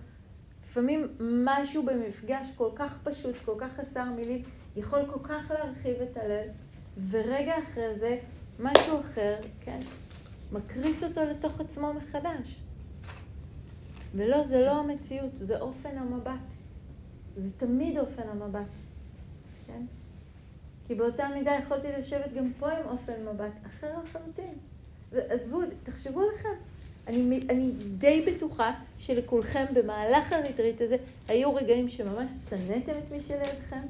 [0.65, 4.43] לפעמים משהו במפגש כל כך פשוט, כל כך חסר מילים,
[4.77, 6.47] יכול כל כך להרחיב את הלב,
[7.11, 8.19] ורגע אחרי זה
[8.59, 9.81] משהו אחר, כן,
[10.53, 12.63] מקריס אותו לתוך עצמו מחדש.
[14.15, 16.33] ולא, זה לא המציאות, זה אופן המבט.
[17.37, 18.71] זה תמיד אופן המבט,
[19.67, 19.83] כן?
[20.87, 24.55] כי באותה מידה יכולתי לשבת גם פה עם אופן מבט אחר לחלוטין.
[25.13, 26.49] ועזבו, תחשבו לכם,
[27.07, 30.97] אני, אני די בטוחה שלכולכם במהלך הריטריט הזה
[31.29, 33.81] היו רגעים שממש שנאתם את מי שלידכם,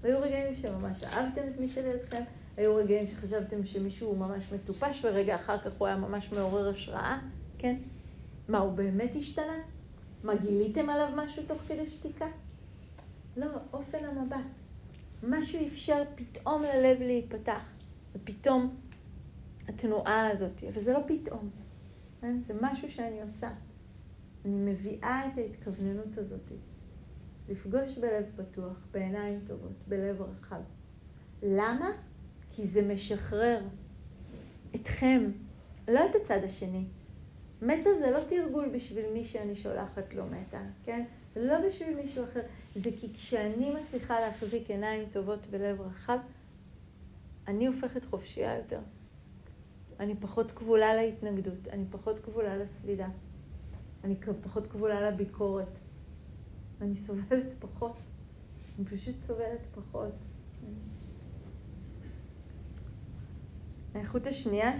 [0.00, 2.22] והיו רגעים שממש אהבתם את מי שלידכם,
[2.56, 7.18] היו רגעים שחשבתם שמישהו ממש מטופש, ורגע אחר כך הוא היה ממש מעורר השראה,
[7.58, 7.76] כן?
[8.48, 9.58] מה, הוא באמת השתנה?
[10.24, 12.26] מה, גיליתם עליו משהו תוך כדי שתיקה?
[13.36, 14.36] לא, אופן המבט.
[15.22, 17.62] משהו אפשר פתאום ללב להיפתח,
[18.14, 18.76] ופתאום
[19.70, 21.50] התנועה הזאת, אבל זה לא פתאום,
[22.20, 22.36] כן?
[22.46, 23.50] זה משהו שאני עושה.
[24.44, 26.52] אני מביאה את ההתכווננות הזאת.
[27.48, 30.60] לפגוש בלב פתוח, בעיניים טובות, בלב רחב.
[31.42, 31.90] למה?
[32.50, 33.60] כי זה משחרר
[34.74, 35.30] אתכם,
[35.88, 36.84] לא את הצד השני.
[37.62, 41.04] מטה זה לא תרגול בשביל מי שאני שולחת לו מטה, כן?
[41.34, 42.40] זה לא בשביל מישהו אחר.
[42.76, 46.18] זה כי כשאני מצליחה להחזיק עיניים טובות בלב רחב,
[47.48, 48.80] אני הופכת חופשייה יותר.
[50.00, 53.08] אני פחות כבולה להתנגדות, אני פחות כבולה לסלידה,
[54.04, 55.78] אני פחות כבולה לביקורת,
[56.80, 57.96] אני סובלת פחות,
[58.78, 60.12] אני פשוט סובלת פחות.
[63.94, 64.72] האיכות השנייה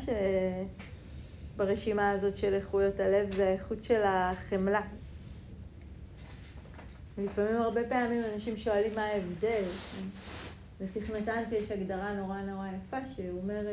[1.56, 4.83] שברשימה הזאת של איכויות הלב זה האיכות של החמלה.
[7.18, 9.62] לפעמים הרבה פעמים אנשים שואלים מה ההבדל.
[10.80, 13.66] לתכנתנתי יש הגדרה נורא נורא יפה שהוא אומר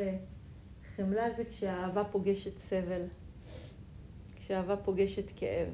[0.98, 3.02] חמלה זה כשהאהבה פוגשת סבל,
[4.36, 5.68] כשאהבה פוגשת כאב.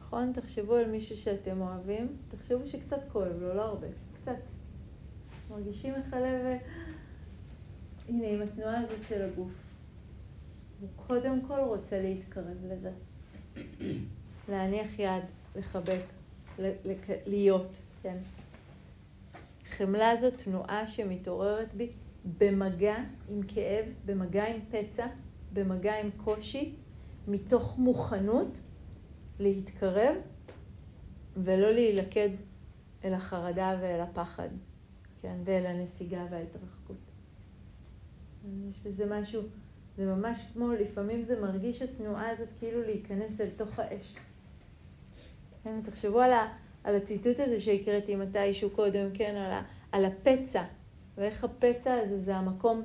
[0.00, 0.32] נכון?
[0.32, 4.36] תחשבו על מישהו שאתם אוהבים, תחשבו שקצת כואב לו, לא הרבה, קצת.
[5.50, 6.58] מרגישים איך הלב...
[8.08, 9.50] הנה, עם התנועה הזאת של הגוף.
[10.80, 12.92] הוא קודם כל רוצה להתקרב לזה.
[14.48, 15.22] להניח יד,
[15.56, 16.02] לחבק,
[17.26, 18.16] להיות, כן.
[19.76, 21.88] חמלה זו תנועה שמתעוררת בי
[22.38, 22.96] במגע
[23.28, 25.06] עם כאב, במגע עם פצע,
[25.52, 26.74] במגע עם קושי,
[27.28, 28.58] מתוך מוכנות
[29.40, 30.16] להתקרב
[31.36, 32.28] ולא להילכד
[33.04, 34.48] אל החרדה ואל הפחד,
[35.22, 36.96] כן, ואל הנסיגה וההתרחקות.
[38.70, 39.42] יש בזה משהו,
[39.96, 44.16] זה ממש כמו, לפעמים זה מרגיש התנועה הזאת כאילו להיכנס אל תוך האש.
[45.64, 49.62] כן, תחשבו על, ה, על הציטוט הזה שהקראתי מתישהו קודם, כן, על, ה,
[49.92, 50.64] על הפצע,
[51.16, 52.82] ואיך הפצע הזה זה המקום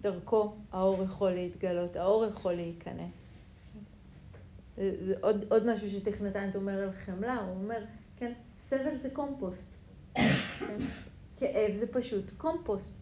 [0.00, 3.12] דרכו האור יכול להתגלות, האור יכול להיכנס.
[4.76, 7.84] זה עוד, עוד משהו שטכנתנט אומר על חמלה, הוא אומר,
[8.16, 8.32] כן,
[8.68, 9.68] סבל זה קומפוסט.
[10.14, 10.78] כן?
[11.36, 12.94] כאב זה פשוט קומפוסט.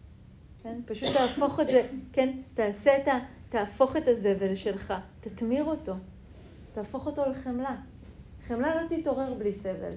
[0.63, 0.81] כן?
[0.85, 2.37] פשוט תהפוך את זה, כן?
[2.53, 3.19] תעשה את ה...
[3.49, 5.93] תהפוך את הזבל שלך, תתמיר אותו,
[6.73, 7.75] תהפוך אותו לחמלה.
[8.47, 9.93] חמלה לא תתעורר בלי סבל,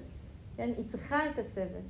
[0.57, 0.69] כן?
[0.77, 1.81] היא צריכה את הסבל.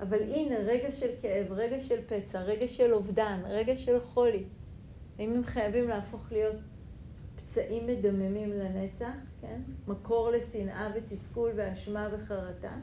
[0.00, 4.44] אבל הנה, רגע של כאב, רגע של פצע, רגע של אובדן, רגע של חולי.
[5.18, 6.56] האם הם חייבים להפוך להיות
[7.36, 9.60] פצעים מדממים לנצח, כן?
[9.88, 12.76] מקור לשנאה ותסכול ואשמה וחרטה,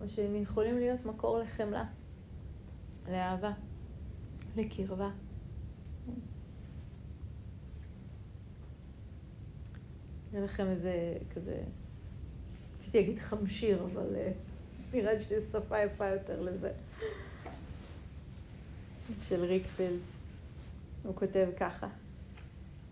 [0.00, 1.84] או שהם יכולים להיות מקור לחמלה,
[3.08, 3.52] לאהבה,
[4.56, 5.10] לקרבה.
[10.32, 11.62] יהיה לכם איזה כזה,
[12.76, 14.43] רציתי להגיד חמשיר, אבל uh,
[14.94, 16.72] נראה לי שיש שפה יפה יותר לזה.
[19.28, 20.00] של ריקפילד.
[21.02, 21.88] הוא כותב ככה: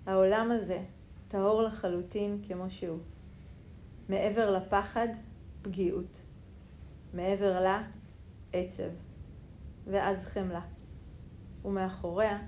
[0.07, 0.79] העולם הזה
[1.29, 2.99] טהור לחלוטין כמו שהוא.
[4.09, 5.09] מעבר לפחד,
[5.63, 6.21] פגיעות.
[7.15, 7.83] מעבר לה,
[8.53, 8.91] עצב.
[9.91, 10.63] ואז חמלה.
[11.65, 12.39] ומאחוריה,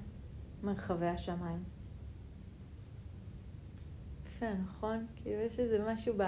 [0.62, 1.64] מרחבי השמיים.
[4.26, 5.06] יפה, נכון?
[5.16, 6.22] כאילו יש איזה משהו ב...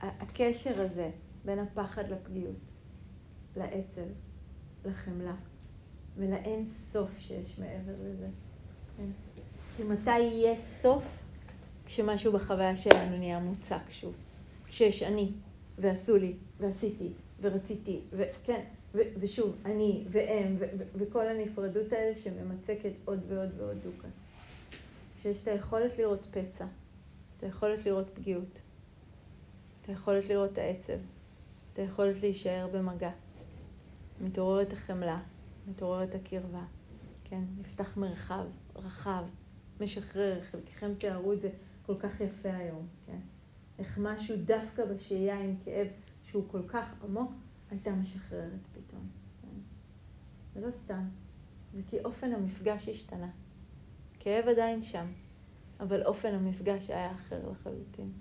[0.00, 1.10] הקשר הזה
[1.46, 2.56] בין הפחד לפגיעות,
[3.56, 4.06] לעצב,
[4.84, 5.34] לחמלה,
[6.16, 8.28] ולאין סוף שיש מעבר לזה.
[8.96, 9.06] כן?
[9.76, 11.04] כי מתי יהיה סוף?
[11.86, 14.14] כשמשהו בחוויה שלנו נהיה מוצק שוב.
[14.66, 15.32] כשיש אני,
[15.78, 17.08] ועשו לי, ועשיתי,
[17.40, 18.60] ורציתי, וכן,
[18.94, 24.08] ו- ושוב, אני, והם, ו- ו- וכל הנפרדות האלה שממצקת עוד ועוד ועוד דוקה.
[25.20, 26.66] כשיש את היכולת לראות פצע,
[27.36, 28.60] את היכולת לראות פגיעות,
[29.82, 30.98] את היכולת לראות העצב,
[31.76, 33.10] את היכולת להישאר במגע.
[34.20, 35.22] מתעוררת החמלה,
[35.68, 36.64] מתעוררת הקרבה,
[37.24, 37.42] כן?
[37.58, 38.44] נפתח מרחב
[38.76, 39.24] רחב,
[39.80, 41.50] משחרר, חלקכם תיארו את זה
[41.86, 43.18] כל כך יפה היום, כן?
[43.78, 45.86] איך משהו דווקא בשהייה עם כאב
[46.22, 47.32] שהוא כל כך עמוק,
[47.70, 49.08] הייתה משחררת פתאום.
[49.42, 49.58] כן?
[50.54, 51.04] זה לא סתם,
[51.74, 53.30] זה כי אופן המפגש השתנה.
[54.20, 55.06] כאב עדיין שם,
[55.80, 58.12] אבל אופן המפגש היה אחר לחלוטין.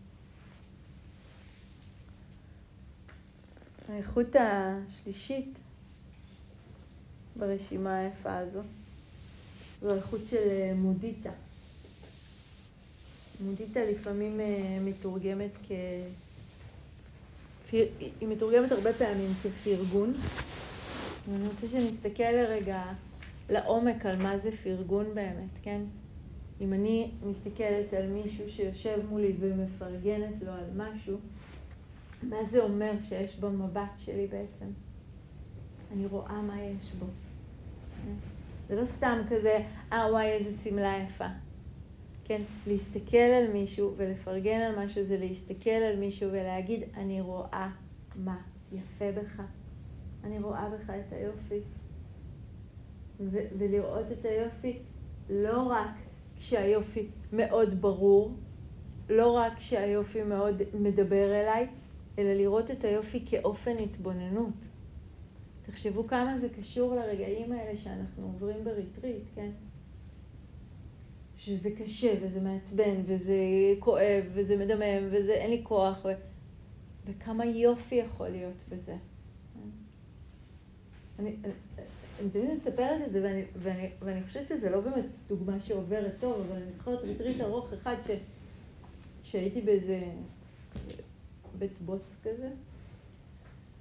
[3.89, 5.57] האיכות השלישית
[7.35, 8.61] ברשימה היפה הזו
[9.81, 11.31] זו האיכות של אה, מודיטה.
[13.39, 15.71] מודיטה לפעמים אה, מתורגמת כ...
[17.71, 20.13] היא מתורגמת הרבה פעמים כפרגון.
[21.29, 22.83] ואני רוצה שנסתכל לרגע
[23.49, 25.81] לעומק על מה זה פרגון באמת, כן?
[26.61, 31.17] אם אני מסתכלת על מישהו שיושב מולי ומפרגנת לו על משהו,
[32.29, 34.65] מה זה אומר שיש במבט שלי בעצם?
[35.93, 37.05] אני רואה מה יש בו.
[38.67, 39.59] זה לא סתם כזה,
[39.91, 41.27] אה וואי איזה שמלה יפה.
[42.23, 47.69] כן, להסתכל על מישהו ולפרגן על משהו זה להסתכל על מישהו ולהגיד, אני רואה
[48.15, 48.37] מה
[48.71, 49.41] יפה בך.
[50.23, 51.59] אני רואה בך את היופי.
[53.19, 54.79] ו- ולראות את היופי
[55.29, 55.91] לא רק
[56.37, 58.33] כשהיופי מאוד ברור,
[59.09, 61.67] לא רק כשהיופי מאוד מדבר אליי,
[62.17, 64.53] אלא לראות את היופי כאופן התבוננות.
[65.65, 69.49] תחשבו כמה זה קשור לרגעים האלה שאנחנו עוברים בריטריט, כן?
[71.37, 73.35] שזה קשה וזה מעצבן וזה
[73.79, 76.09] כואב וזה מדמם וזה אין לי כוח ו...
[77.05, 78.95] וכמה יופי יכול להיות בזה.
[81.19, 81.35] אני,
[82.19, 86.45] אני תמיד מספרת את זה ואני, ואני, ואני חושבת שזה לא באמת דוגמה שעוברת טוב,
[86.47, 88.11] אבל אני זוכרת ריטריט ארוך אחד ש,
[89.23, 90.03] שהייתי באיזה
[91.59, 92.49] בית בוץ כזה,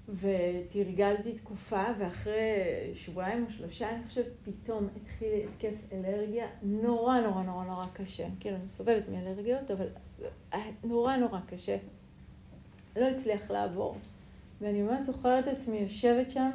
[0.09, 2.53] ותרגלתי תקופה, ואחרי
[2.95, 8.27] שבועיים או שלושה, אני חושבת, פתאום התחיל התקף אלרגיה נורא נורא נורא נורא קשה.
[8.41, 9.89] כאילו, אני סובלת מאלרגיות, אבל
[10.85, 11.77] נורא נורא קשה.
[12.97, 13.97] לא הצליח לעבור.
[14.61, 16.51] ואני ממש זוכרת את עצמי יושבת שם,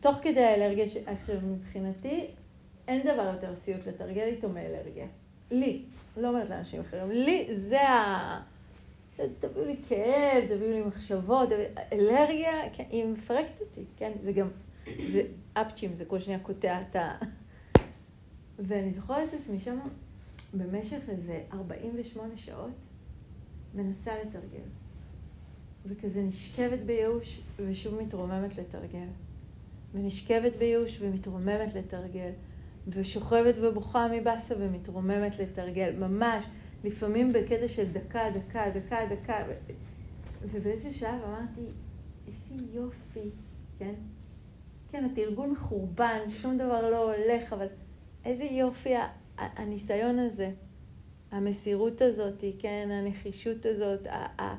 [0.00, 0.96] תוך כדי האלרגיה, ש...
[0.96, 2.26] עכשיו מבחינתי,
[2.88, 5.06] אין דבר יותר סיוט לתרגל איתו מאלרגיה.
[5.50, 5.82] לי,
[6.16, 8.51] לא אומרת לאנשים אחרים, לי זה ה...
[9.16, 11.48] תביאו לי כאב, תביאו לי מחשבות,
[11.92, 14.12] אלרגיה, כן, היא מפרקת אותי, כן?
[14.22, 14.48] זה גם,
[15.12, 15.22] זה
[15.52, 17.18] אפצ'ים, זה כל שניה קוטע את ה...
[18.58, 19.78] ואני זוכרת את עצמי שם
[20.54, 22.70] במשך איזה 48 שעות
[23.74, 24.64] מנסה לתרגל.
[25.86, 29.06] וכזה נשכבת בייאוש ושוב מתרוממת לתרגל.
[29.94, 32.30] ונשכבת בייאוש ומתרוממת לתרגל.
[32.88, 35.92] ושוכבת ובוכה מבאסה ומתרוממת לתרגל.
[35.98, 36.44] ממש.
[36.84, 39.44] לפעמים בקטע של דקה, דקה, דקה, דקה,
[40.52, 41.60] ובאיזשהו שלב אמרתי,
[42.26, 43.30] איזה יופי,
[43.78, 43.94] כן?
[44.92, 47.66] כן, התרגול מחורבן, שום דבר לא הולך, אבל
[48.24, 48.94] איזה יופי
[49.38, 50.50] הניסיון הזה,
[51.30, 54.56] המסירות הזאת, כן, הנחישות הזאת, ה- ה-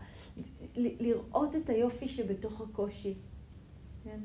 [0.76, 3.14] לראות את היופי שבתוך הקושי,
[4.04, 4.20] כן?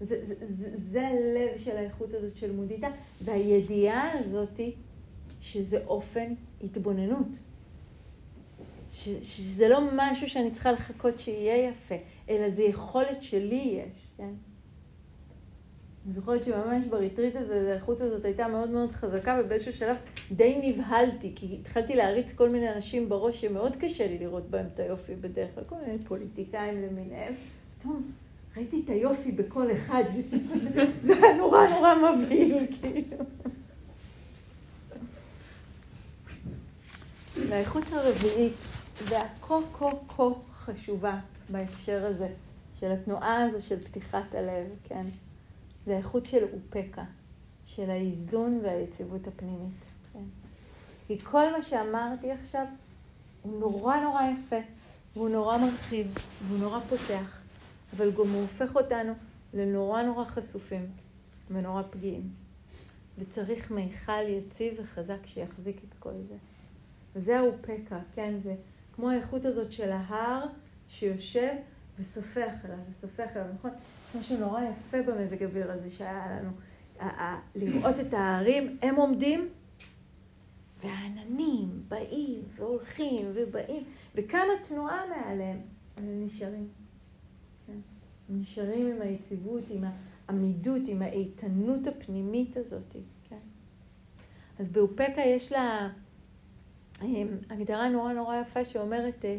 [0.00, 2.88] זה, זה, זה, זה הלב של האיכות הזאת של מודיטה,
[3.24, 4.74] והידיעה הזאתי
[5.40, 7.26] שזה אופן התבוננות.
[8.90, 11.94] ש, שזה לא משהו שאני צריכה לחכות שיהיה יפה,
[12.30, 14.30] אלא זה יכולת שלי יש, כן?
[16.06, 19.96] אני זוכרת שממש בריטריט הזה, האיכות הזאת הייתה מאוד מאוד חזקה, ובאיזשהו שלב
[20.32, 24.80] די נבהלתי, כי התחלתי להריץ כל מיני אנשים בראש שמאוד קשה לי לראות בהם את
[24.80, 27.34] היופי בדרך כלל, כל מיני פוליטיקאים למיניהם.
[27.78, 28.02] פתאום
[28.56, 30.04] ראיתי את היופי בכל אחד,
[31.06, 32.95] זה היה נורא נורא מבהיל, כאילו.
[37.48, 38.52] והאיכות הרביעית,
[39.08, 42.28] והכה-כה-כה חשובה בהקשר הזה,
[42.80, 45.06] של התנועה הזו של פתיחת הלב, כן?
[45.86, 47.04] זה האיכות של אופקה,
[47.66, 50.24] של האיזון והיציבות הפנימית, כן?
[51.06, 52.66] כי כל מה שאמרתי עכשיו
[53.42, 54.56] הוא נורא נורא יפה,
[55.14, 56.14] והוא נורא מרחיב,
[56.46, 57.40] והוא נורא פותח,
[57.96, 59.12] אבל גם הוא הופך אותנו
[59.54, 60.86] לנורא נורא חשופים
[61.50, 62.30] ונורא פגיעים.
[63.18, 66.34] וצריך מיכל יציב וחזק שיחזיק את כל זה.
[67.16, 68.34] וזהו פקע, כן?
[68.42, 68.54] זה
[68.92, 70.46] כמו האיכות הזאת של ההר
[70.88, 71.52] שיושב
[71.98, 73.70] וסופח עליו, וסופח עליו, נכון?
[74.18, 76.50] משהו נורא יפה במזג אוויר הזה שהיה לנו.
[77.54, 79.48] לראות את ההרים, הם עומדים,
[80.82, 85.58] והעננים באים והולכים ובאים, וכמה תנועה מעליהם,
[85.96, 86.68] הם נשארים.
[87.66, 87.78] כן?
[88.28, 89.84] הם נשארים עם היציבות, עם
[90.28, 92.96] העמידות, עם האיתנות הפנימית הזאת,
[93.28, 93.38] כן?
[94.58, 95.88] אז באופקה יש לה...
[97.50, 99.38] הגדרה נורא נורא יפה שאומרת אה,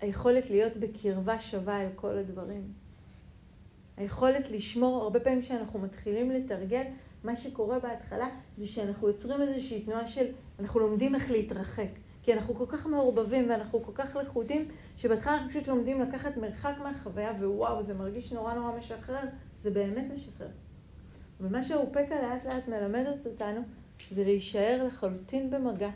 [0.00, 2.72] היכולת להיות בקרבה שווה אל כל הדברים.
[3.96, 6.84] היכולת לשמור, הרבה פעמים כשאנחנו מתחילים לתרגל,
[7.24, 10.26] מה שקורה בהתחלה זה שאנחנו יוצרים איזושהי תנועה של,
[10.60, 11.88] אנחנו לומדים איך להתרחק.
[12.22, 16.74] כי אנחנו כל כך מעורבבים ואנחנו כל כך לכודים, שבהתחלה אנחנו פשוט לומדים לקחת מרחק
[16.82, 19.24] מהחוויה, ווואו, זה מרגיש נורא נורא משחרר,
[19.62, 20.48] זה באמת משחרר.
[21.40, 23.60] ומה שהאופקה לאט לאט מלמדת אותנו,
[24.10, 25.90] זה להישאר לחלוטין במגע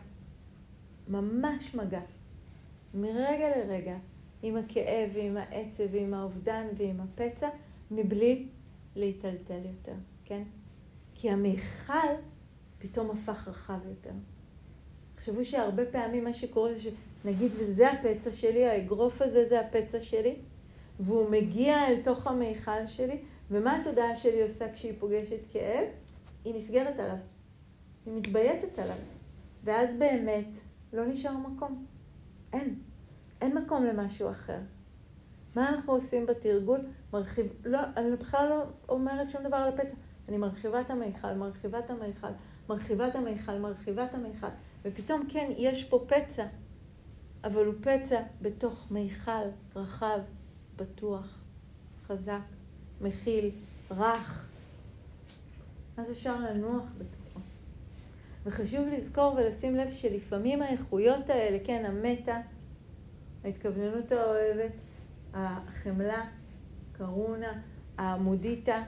[1.08, 2.00] ממש מגע,
[2.94, 3.96] מרגע לרגע,
[4.42, 7.48] עם הכאב ועם העצב ועם האובדן ועם הפצע,
[7.90, 8.46] מבלי
[8.96, 10.42] להיטלטל יותר, כן?
[11.14, 12.08] כי המיכל
[12.78, 14.14] פתאום הפך רחב יותר.
[15.14, 20.34] תחשבו שהרבה פעמים מה שקורה זה שנגיד, וזה הפצע שלי, האגרוף הזה זה הפצע שלי,
[21.00, 23.18] והוא מגיע אל תוך המיכל שלי,
[23.50, 25.84] ומה התודעה שלי עושה כשהיא פוגשת כאב?
[26.44, 27.16] היא נסגרת עליו,
[28.06, 28.96] היא מתבייתת עליו.
[29.64, 30.56] ואז באמת
[30.94, 31.86] לא נשאר מקום.
[32.52, 32.78] אין.
[33.40, 34.58] אין מקום למשהו אחר.
[35.56, 36.80] מה אנחנו עושים בתרגול?
[37.12, 37.46] מרחיב...
[37.64, 39.96] לא, אני בכלל לא אומרת שום דבר על הפצע.
[40.28, 42.28] אני מרחיבה את המיכל, מרחיבה את המיכל,
[42.68, 44.46] מרחיבה את המיכל, מרחיבה את המיכל.
[44.82, 46.46] ופתאום כן, יש פה פצע,
[47.44, 50.18] אבל הוא פצע בתוך מיכל רחב,
[50.76, 51.38] בטוח,
[52.06, 52.40] חזק,
[53.00, 53.50] מכיל,
[53.90, 54.48] רך.
[55.96, 57.23] אז אפשר לנוח בתוכו.
[58.46, 62.40] וחשוב לזכור ולשים לב שלפעמים האיכויות האלה, כן, המטה,
[63.44, 64.72] ההתכווננות האוהבת,
[65.34, 66.24] החמלה,
[66.92, 67.60] קרונה,
[67.98, 68.82] המודיטה,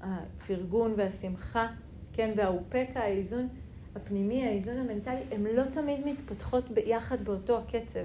[0.00, 1.68] הפרגון והשמחה,
[2.12, 3.48] כן, והאופקה, האיזון
[3.96, 8.04] הפנימי, האיזון המנטלי, הן לא תמיד מתפתחות ביחד באותו הקצב.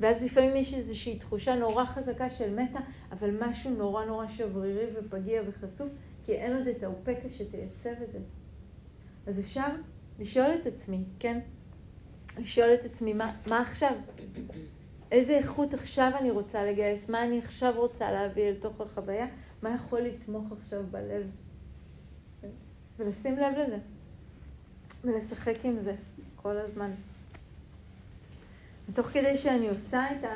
[0.00, 2.78] ואז לפעמים יש איזושהי תחושה נורא חזקה של מתה,
[3.12, 5.88] אבל משהו נורא נורא שברירי ופגיע וחשוף,
[6.26, 8.18] כי אין עוד את האופקה שתייצב את זה.
[9.26, 9.66] אז אפשר
[10.18, 11.40] לשאול את עצמי, כן?
[12.38, 13.92] לשאול את עצמי, מה, מה עכשיו?
[15.12, 17.08] איזה איכות עכשיו אני רוצה לגייס?
[17.08, 19.26] מה אני עכשיו רוצה להביא אל תוך החוויה?
[19.62, 21.30] מה יכול לתמוך עכשיו בלב?
[22.98, 23.78] ולשים לב לזה.
[25.04, 25.94] ולשחק עם זה
[26.36, 26.90] כל הזמן.
[28.90, 30.34] ותוך כדי שאני עושה את, ה,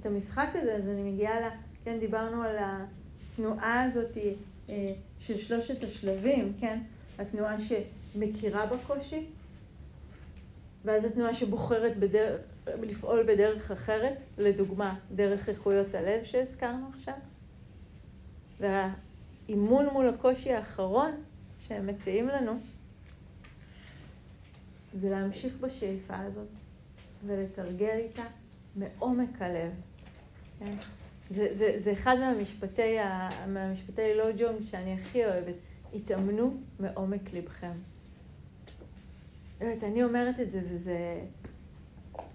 [0.00, 1.44] את המשחק הזה, אז אני מגיעה ל...
[1.84, 4.16] כן, דיברנו על התנועה הזאת
[4.68, 6.78] אה, של שלושת השלבים, כן?
[7.18, 7.60] התנועה
[8.12, 9.26] שמכירה בקושי,
[10.84, 17.14] ואז התנועה שבוחרת בדרך, לפעול בדרך אחרת, לדוגמה, דרך איכויות הלב שהזכרנו עכשיו,
[18.60, 21.10] והאימון מול הקושי האחרון
[21.58, 22.52] שהם מציעים לנו,
[25.00, 26.48] זה להמשיך בשאיפה הזאת
[27.26, 28.24] ולתרגל איתה
[28.76, 29.72] מעומק הלב.
[30.58, 30.76] כן?
[31.30, 32.96] זה, זה, זה אחד מהמשפטי,
[33.48, 35.54] מהמשפטי לא ג'ונג שאני הכי אוהבת.
[35.94, 37.72] התאמנו מעומק לבכם.
[39.58, 41.20] באמת, אני אומרת את זה, וזה...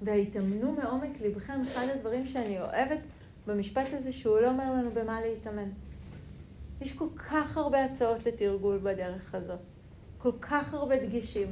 [0.01, 2.99] והתאמנו מעומק לבכם, אחד הדברים שאני אוהבת
[3.47, 5.69] במשפט הזה, שהוא לא אומר לנו במה להתאמן.
[6.81, 9.59] יש כל כך הרבה הצעות לתרגול בדרך הזאת,
[10.17, 11.47] כל כך הרבה דגשים.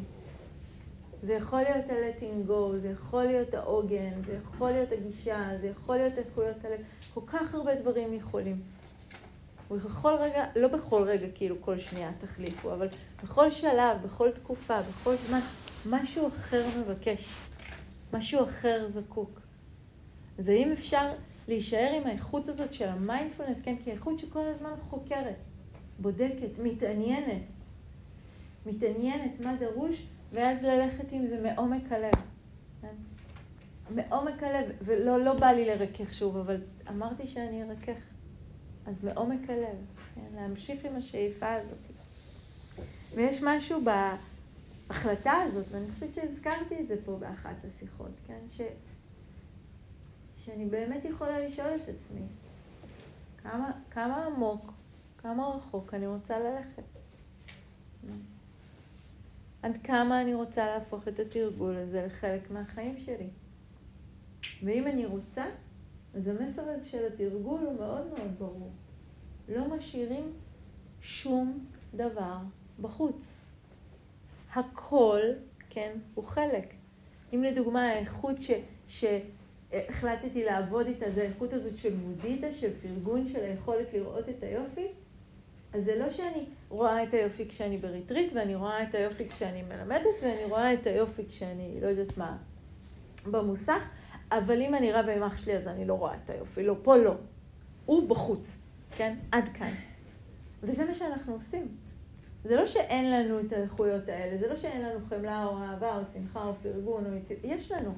[1.23, 5.97] זה יכול להיות ה-letting go, זה יכול להיות העוגן, זה יכול להיות הגישה, זה יכול
[5.97, 6.79] להיות איכויות הלב,
[7.13, 8.61] כל כך הרבה דברים יכולים.
[9.71, 12.87] ובכל רגע, לא בכל רגע כאילו כל שנייה תחליפו, אבל
[13.23, 15.39] בכל שלב, בכל תקופה, בכל זמן,
[15.89, 17.33] משהו אחר מבקש,
[18.13, 19.39] משהו אחר זקוק.
[20.39, 21.13] אז האם אפשר
[21.47, 25.35] להישאר עם האיכות הזאת של המיינדפולנס, כן, כי האיכות שכל הזמן חוקרת,
[25.99, 27.41] בודקת, מתעניינת,
[28.65, 32.13] מתעניינת מה דרוש ואז ללכת עם זה מעומק הלב.
[32.81, 32.95] כן?
[33.95, 38.01] מעומק הלב, ולא לא בא לי לרכך שוב, אבל אמרתי שאני ארכך.
[38.85, 39.75] אז מעומק הלב,
[40.15, 40.21] כן?
[40.35, 41.77] להמשיך עם השאיפה הזאת.
[43.15, 43.81] ויש משהו
[44.91, 48.39] בהחלטה הזאת, ואני חושבת שהזכרתי את זה פה באחת השיחות, כן?
[48.51, 48.61] ש...
[50.37, 52.21] שאני באמת יכולה לשאול את עצמי,
[53.43, 54.73] כמה, כמה עמוק,
[55.17, 56.83] כמה רחוק אני רוצה ללכת.
[59.61, 63.29] עד כמה אני רוצה להפוך את התרגול הזה לחלק מהחיים שלי.
[64.63, 65.45] ואם אני רוצה,
[66.15, 68.71] אז המסר הזה של התרגול הוא מאוד מאוד ברור.
[69.49, 70.33] לא משאירים
[71.01, 72.37] שום דבר
[72.81, 73.30] בחוץ.
[74.55, 75.19] הכל,
[75.69, 76.73] כן, הוא חלק.
[77.33, 78.51] אם לדוגמה האיכות ש,
[78.87, 84.87] שהחלטתי לעבוד איתה, זה האיכות הזאת של מודיטה, של פרגון, של היכולת לראות את היופי,
[85.73, 90.23] אז זה לא שאני רואה את היופי כשאני בריטריט, ואני רואה את היופי כשאני מלמדת,
[90.23, 92.37] ואני רואה את היופי כשאני לא יודעת מה,
[93.31, 93.89] במוסך,
[94.31, 96.97] אבל אם אני רבה עם אח שלי אז אני לא רואה את היופי, לא, פה
[96.97, 97.13] לא.
[97.85, 98.57] הוא בחוץ,
[98.97, 99.15] כן?
[99.31, 99.71] עד כאן.
[100.63, 101.67] וזה מה שאנחנו עושים.
[102.43, 106.01] זה לא שאין לנו את האיכויות האלה, זה לא שאין לנו חמלה או אהבה או
[106.13, 107.93] שמחה או פרגון או יציב, יש לנו.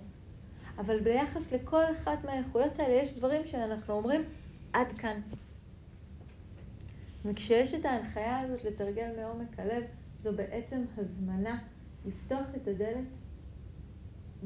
[0.77, 4.21] אבל ביחס לכל אחת מהאיכויות האלה יש דברים שאנחנו אומרים,
[4.73, 5.21] עד כאן.
[7.25, 9.83] וכשיש את ההנחיה הזאת לתרגל מעומק הלב,
[10.23, 11.59] זו בעצם הזמנה
[12.05, 13.07] לפתוח את הדלת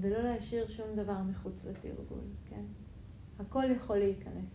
[0.02, 2.64] ולא להשאיר שום דבר מחוץ לתרגול, כן?
[3.39, 4.45] הכל יכול להיכנס.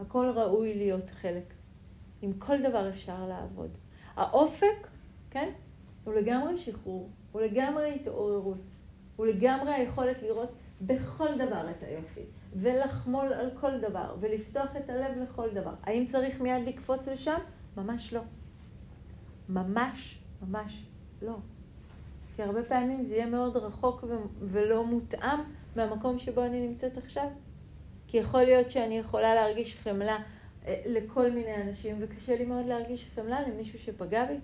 [0.00, 1.54] הכל ראוי להיות חלק.
[2.22, 3.70] עם כל דבר אפשר לעבוד.
[4.16, 4.88] האופק,
[5.30, 5.50] כן?
[6.04, 8.58] הוא לגמרי שחרור, הוא לגמרי התעוררות,
[9.16, 12.20] הוא לגמרי היכולת לראות בכל דבר את היופי.
[12.54, 15.74] ולחמול על כל דבר, ולפתוח את הלב לכל דבר.
[15.82, 17.38] האם צריך מיד לקפוץ לשם?
[17.76, 18.20] ממש לא.
[19.48, 20.86] ממש, ממש
[21.22, 21.36] לא.
[22.36, 25.40] כי הרבה פעמים זה יהיה מאוד רחוק ו- ולא מותאם
[25.76, 27.28] מהמקום שבו אני נמצאת עכשיו.
[28.06, 30.18] כי יכול להיות שאני יכולה להרגיש חמלה
[30.66, 34.38] לכל מיני אנשים, וקשה לי מאוד להרגיש חמלה למישהו שפגע בי,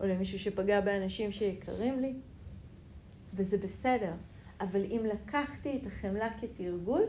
[0.00, 2.14] או למישהו שפגע באנשים שיקרים לי,
[3.34, 4.12] וזה בסדר.
[4.60, 7.02] אבל אם לקחתי את החמלה כתרגול,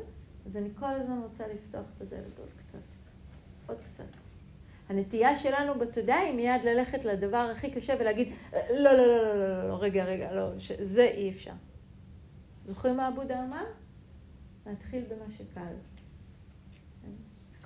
[0.46, 2.80] אז אני כל הזמן רוצה לפתוח את הדלת עוד קצת.
[3.68, 4.04] עוד קצת.
[4.90, 9.68] הנטייה שלנו בתודעה היא מיד ללכת לדבר הכי קשה ולהגיד, לא, לא, לא, לא, לא,
[9.70, 10.50] לא, רגע, רגע, לא,
[10.82, 11.54] זה אי אפשר.
[12.66, 13.66] זוכרים מה עבודה אמר?
[14.66, 15.97] להתחיל במה שקל.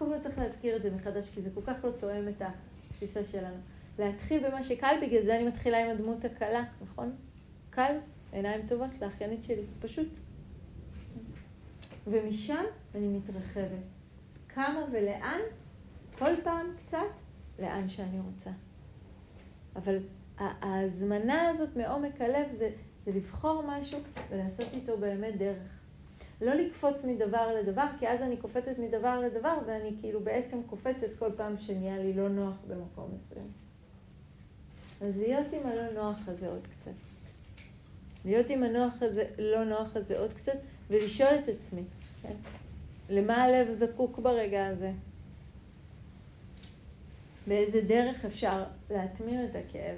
[0.02, 3.26] כל הזמן צריך להזכיר את זה מחדש, כי זה כל כך לא תואם את התפיסה
[3.26, 3.56] שלנו.
[4.00, 7.16] להתחיל במה שקל, בגלל זה אני מתחילה עם הדמות הקלה, נכון?
[7.70, 7.96] קל,
[8.32, 10.08] עיניים טובות לאחיינית שלי, פשוט.
[12.08, 12.64] ומשם
[12.96, 13.84] אני מתרחבת.
[14.50, 15.40] כמה ולאן?
[16.18, 17.14] כל פעם קצת
[17.60, 18.50] לאן שאני רוצה.
[19.76, 19.98] אבל
[20.38, 22.70] ההזמנה הזאת מעומק הלב זה,
[23.06, 24.00] זה לבחור משהו
[24.30, 25.81] ולעשות איתו באמת דרך.
[26.42, 31.30] לא לקפוץ מדבר לדבר, כי אז אני קופצת מדבר לדבר ואני כאילו בעצם קופצת כל
[31.38, 33.52] פעם שנהיה לי לא נוח במקום מסוים.
[35.02, 36.92] אז להיות עם הלא נוח הזה עוד קצת.
[38.26, 40.58] להיות עם הנוח הזה, לא נוח הזה עוד קצת,
[40.90, 41.82] ולשאול את עצמי,
[42.22, 42.34] כן?
[43.10, 44.92] למה הלב זקוק ברגע הזה?
[47.48, 49.96] באיזה דרך אפשר להטמיר את הכאב?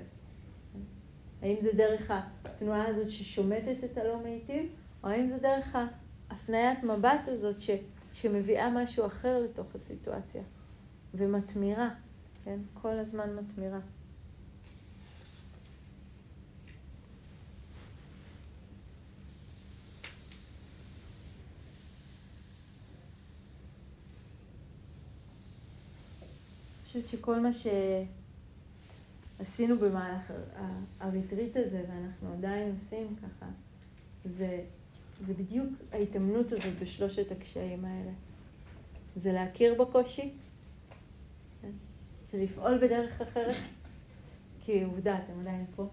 [1.42, 4.66] האם זה דרך התנועה הזאת ששומטת את הלא מיטיב,
[5.04, 5.78] או האם זה דרך
[6.44, 7.70] ההפניית מבט הזאת ש,
[8.14, 10.44] שמביאה משהו אחר לתוך הסיטואציה
[11.14, 11.90] ומתמירה,
[12.44, 12.60] כן?
[12.74, 13.80] כל הזמן מתמירה.
[26.86, 27.50] חושבת שכל מה
[29.40, 30.32] שעשינו במהלך
[31.00, 33.46] הריטריט הזה, ואנחנו עדיין עושים ככה,
[34.38, 34.64] זה,
[35.22, 38.12] זה בדיוק ההתאמנות הזאת בשלושת הקשיים האלה.
[39.16, 40.34] זה להכיר בקושי,
[41.62, 41.72] כן?
[42.32, 43.56] זה לפעול בדרך אחרת,
[44.62, 45.88] כי עובדה, אתם עדיין פה,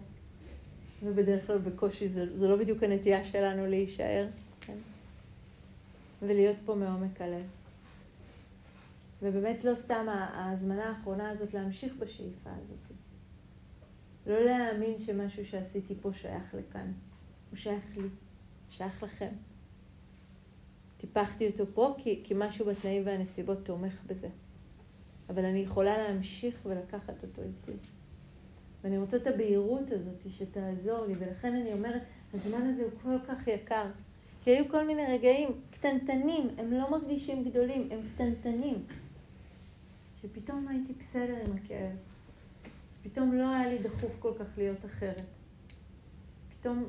[1.03, 4.27] ובדרך כלל בקושי זה, זה לא בדיוק הנטייה שלנו להישאר,
[4.61, 4.77] כן?
[6.21, 7.45] ולהיות פה מעומק הלב.
[9.21, 12.97] ובאמת לא סתם ההזמנה האחרונה הזאת להמשיך בשאיפה הזאת.
[14.27, 16.91] לא להאמין שמשהו שעשיתי פה שייך לכאן.
[17.49, 18.07] הוא שייך לי,
[18.71, 19.29] שייך לכם.
[20.97, 24.29] טיפחתי אותו פה כי, כי משהו בתנאים והנסיבות תומך בזה.
[25.29, 27.77] אבל אני יכולה להמשיך ולקחת אותו איתי.
[28.83, 32.01] ואני רוצה את הבהירות הזאת שתעזור לי, ולכן אני אומרת,
[32.33, 33.85] הזמן הזה הוא כל כך יקר.
[34.43, 38.85] כי היו כל מיני רגעים קטנטנים, הם לא מרגישים גדולים, הם קטנטנים.
[40.21, 41.95] שפתאום הייתי בסדר עם הכאב.
[43.03, 45.25] פתאום לא היה לי דחוף כל כך להיות אחרת.
[46.49, 46.83] פתאום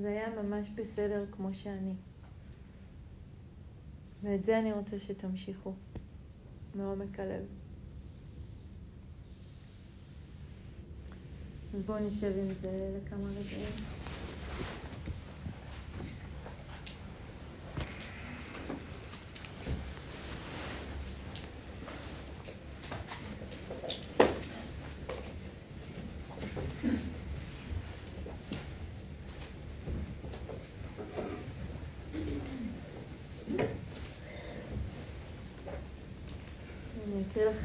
[0.00, 1.94] זה היה ממש בסדר כמו שאני.
[4.22, 5.72] ואת זה אני רוצה שתמשיכו
[6.74, 7.44] מעומק הלב.
[11.74, 14.11] אז בואו נשב עם זה לכמה רגעים.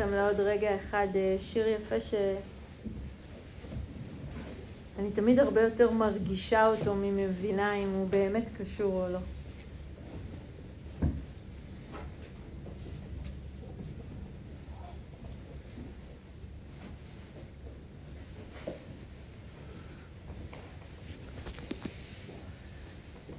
[0.07, 2.13] לכם לעוד רגע אחד אה, שיר יפה ש...
[4.99, 9.19] אני תמיד הרבה יותר מרגישה אותו ממבינה אם הוא באמת קשור או לא.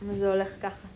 [0.02, 0.88] וזה הולך ככה.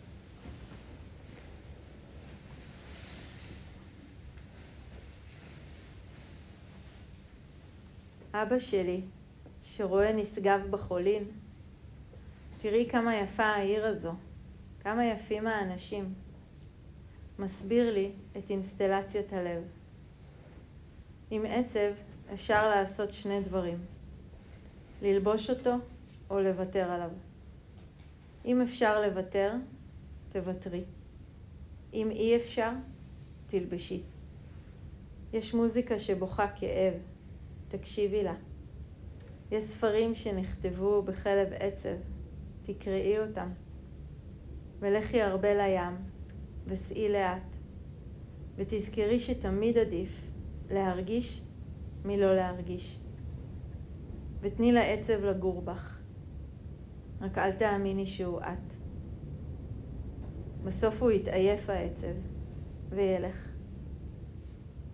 [8.43, 9.01] אבא שלי,
[9.63, 11.25] שרואה נשגב בחולין,
[12.63, 14.13] תראי כמה יפה העיר הזו,
[14.81, 16.15] כמה יפים האנשים.
[17.39, 19.63] מסביר לי את אינסטלציית הלב.
[21.31, 21.93] עם עצב
[22.35, 23.79] אפשר לעשות שני דברים,
[25.03, 25.75] ללבוש אותו
[26.31, 27.11] או לוותר עליו.
[28.45, 29.53] אם אפשר לוותר,
[30.33, 30.85] תוותרי.
[31.95, 32.71] אם אי אפשר,
[33.47, 34.01] תלבשי.
[35.33, 36.95] יש מוזיקה שבוכה כאב,
[37.73, 38.35] תקשיבי לה.
[39.51, 41.97] יש ספרים שנכתבו בחלב עצב,
[42.63, 43.49] תקראי אותם.
[44.81, 45.97] ולכי הרבה לים,
[46.67, 47.57] וסעי לאט,
[48.57, 50.31] ותזכרי שתמיד עדיף
[50.71, 51.43] להרגיש
[52.05, 53.01] מלא להרגיש.
[54.41, 55.99] ותני לעצב לגור בך,
[57.21, 58.75] רק אל תאמיני שהוא את.
[60.65, 62.15] בסוף הוא יתעייף העצב,
[62.89, 63.49] וילך.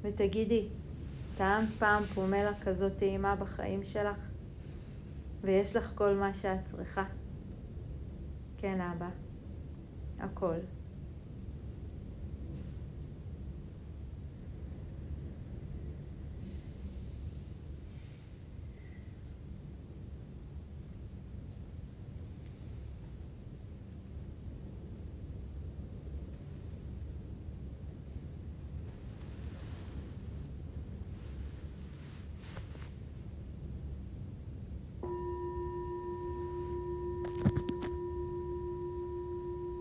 [0.03, 0.68] ותגידי,
[1.39, 4.16] טעמת פעם פומלה כזאת טעימה בחיים שלך?
[5.41, 7.05] ויש לך כל מה שאת צריכה?
[8.57, 9.09] כן, אבא.
[10.18, 10.57] הכל.